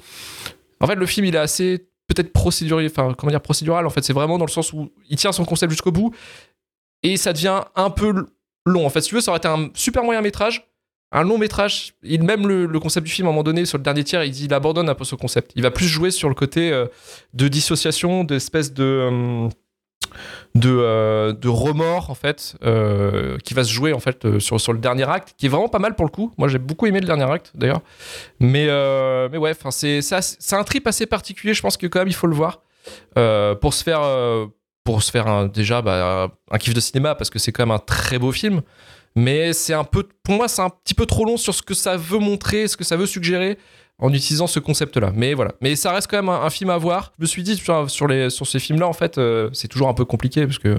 [0.78, 4.05] en fait le film il est assez peut-être procédural enfin comment dire procédural en fait.
[4.05, 6.14] C'est vraiment dans le sens où il tient son concept jusqu'au bout
[7.03, 8.26] et ça devient un peu
[8.67, 9.01] long en fait.
[9.01, 10.67] Si tu veux ça aurait été un super moyen métrage.
[11.12, 13.85] Un long métrage, il même le, concept du film à un moment donné sur le
[13.85, 15.53] dernier tiers, il abandonne un peu ce concept.
[15.55, 16.87] Il va plus jouer sur le côté euh,
[17.35, 19.49] de dissociation, d'espèce de euh,
[20.57, 22.57] de, euh, de remords en fait
[23.45, 25.79] qui va se jouer en fait sur, sur le dernier acte qui est vraiment pas
[25.79, 26.33] mal pour le coup.
[26.37, 27.83] Moi j'ai beaucoup aimé le dernier acte d'ailleurs.
[28.41, 28.67] Mais
[29.31, 31.55] mais ouais c'est un trip assez particulier.
[31.55, 32.62] Je pense que quand même il faut le voir
[33.61, 34.03] pour se faire
[34.85, 37.74] pour se faire un- déjà bah, un kiff de cinéma parce que c'est quand même
[37.74, 38.62] un très beau film
[39.16, 41.74] mais c'est un peu pour moi c'est un petit peu trop long sur ce que
[41.74, 43.59] ça veut montrer ce que ça veut suggérer
[43.99, 45.12] en utilisant ce concept-là.
[45.14, 45.53] Mais voilà.
[45.61, 47.12] Mais ça reste quand même un, film à voir.
[47.18, 49.95] Je me suis dit sur, les, sur ces films-là, en fait, euh, c'est toujours un
[49.95, 50.76] peu compliqué parce que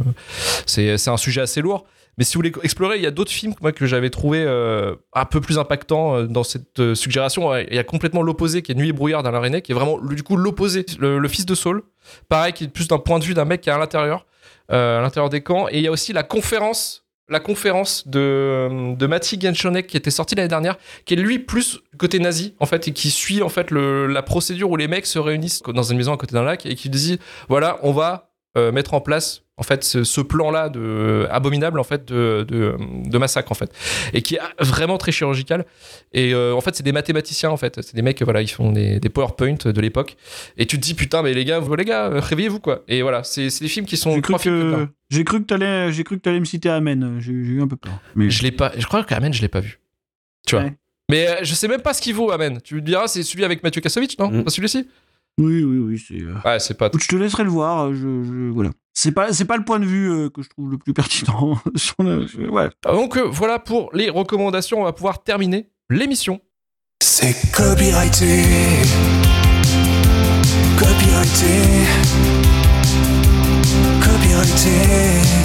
[0.65, 1.85] c'est un sujet assez lourd.
[2.17, 5.25] Mais si vous voulez explorer, il y a d'autres films que j'avais trouvé euh, un
[5.25, 7.55] peu plus impactants euh, dans cette euh, suggération.
[7.55, 9.99] Il y a complètement l'opposé qui est Nuit et brouillard d'Alain René, qui est vraiment
[9.99, 10.85] du coup l'opposé.
[10.99, 11.83] Le, fils de Saul,
[12.29, 14.25] pareil, qui est plus d'un point de vue d'un mec qui est à l'intérieur,
[14.69, 15.67] à l'intérieur des camps.
[15.69, 17.01] Et il y a aussi la conférence.
[17.27, 21.79] La conférence de, de Mati Genschonek qui était sortie l'année dernière, qui est lui plus
[21.97, 25.17] côté nazi en fait et qui suit en fait la procédure où les mecs se
[25.17, 27.17] réunissent dans une maison à côté d'un lac et qui disent
[27.49, 32.05] voilà on va mettre en place en fait ce, ce plan-là de abominable en fait
[32.05, 32.75] de, de,
[33.05, 33.71] de massacre en fait.
[34.13, 35.65] Et qui est vraiment très chirurgical.
[36.11, 37.81] Et euh, en fait c'est des mathématiciens en fait.
[37.81, 40.17] C'est des mecs voilà ils font des, des PowerPoint de l'époque.
[40.57, 42.83] Et tu te dis putain mais les gars vous les gars euh, réveillez-vous quoi.
[42.89, 45.39] Et voilà c'est c'est des films qui sont J'ai cru trois films que j'ai cru
[45.41, 47.17] que t'allais j'ai cru que t'allais me citer Amen.
[47.19, 47.93] J'ai j'ai eu un peu peur.
[48.15, 49.79] Mais je l'ai pas je crois qu'Amen je l'ai pas vu.
[50.45, 50.65] Tu vois.
[50.65, 50.73] Ouais.
[51.09, 52.59] mais euh, je sais même pas ce qu'il vaut Amen.
[52.61, 54.29] Tu me diras c'est celui avec Mathieu Kassovitch non?
[54.29, 54.43] Mm.
[54.43, 54.85] pas celui-ci?
[55.37, 56.21] Oui oui oui c'est.
[56.21, 57.93] euh, ouais c'est pas Je te laisserai le voir.
[57.93, 58.69] Je, je- voilà.
[58.93, 61.57] C'est pas c'est pas le point de vue euh, que je trouve le plus pertinent.
[61.75, 62.69] sur le- je- ouais.
[62.85, 66.39] Donc euh, voilà pour les recommandations, on va pouvoir terminer l'émission.
[67.03, 68.43] C'est copyrighté.
[70.79, 71.85] Copyrighté.
[74.01, 75.44] Copyrighté.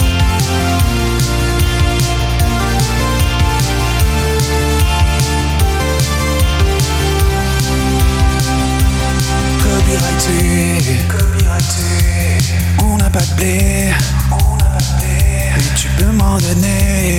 [9.91, 12.55] Copyrighté, copyrighté.
[12.81, 13.91] On n'a pas de blé,
[14.31, 15.51] on n'a pas de blé.
[15.57, 17.17] Mais tu peux m'en donner.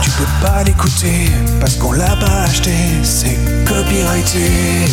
[0.00, 2.72] Tu peux pas l'écouter parce qu'on l'a pas acheté.
[3.02, 4.86] C'est copyrighté,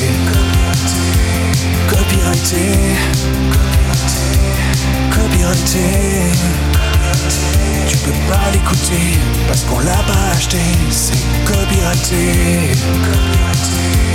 [1.87, 2.95] copyrighté,
[5.11, 5.85] copyrighté.
[7.87, 10.57] Tu peux pas l'écouter parce qu'on l'a pas acheté.
[10.89, 12.73] C'est copyrighté.
[13.03, 14.14] Copyrighté,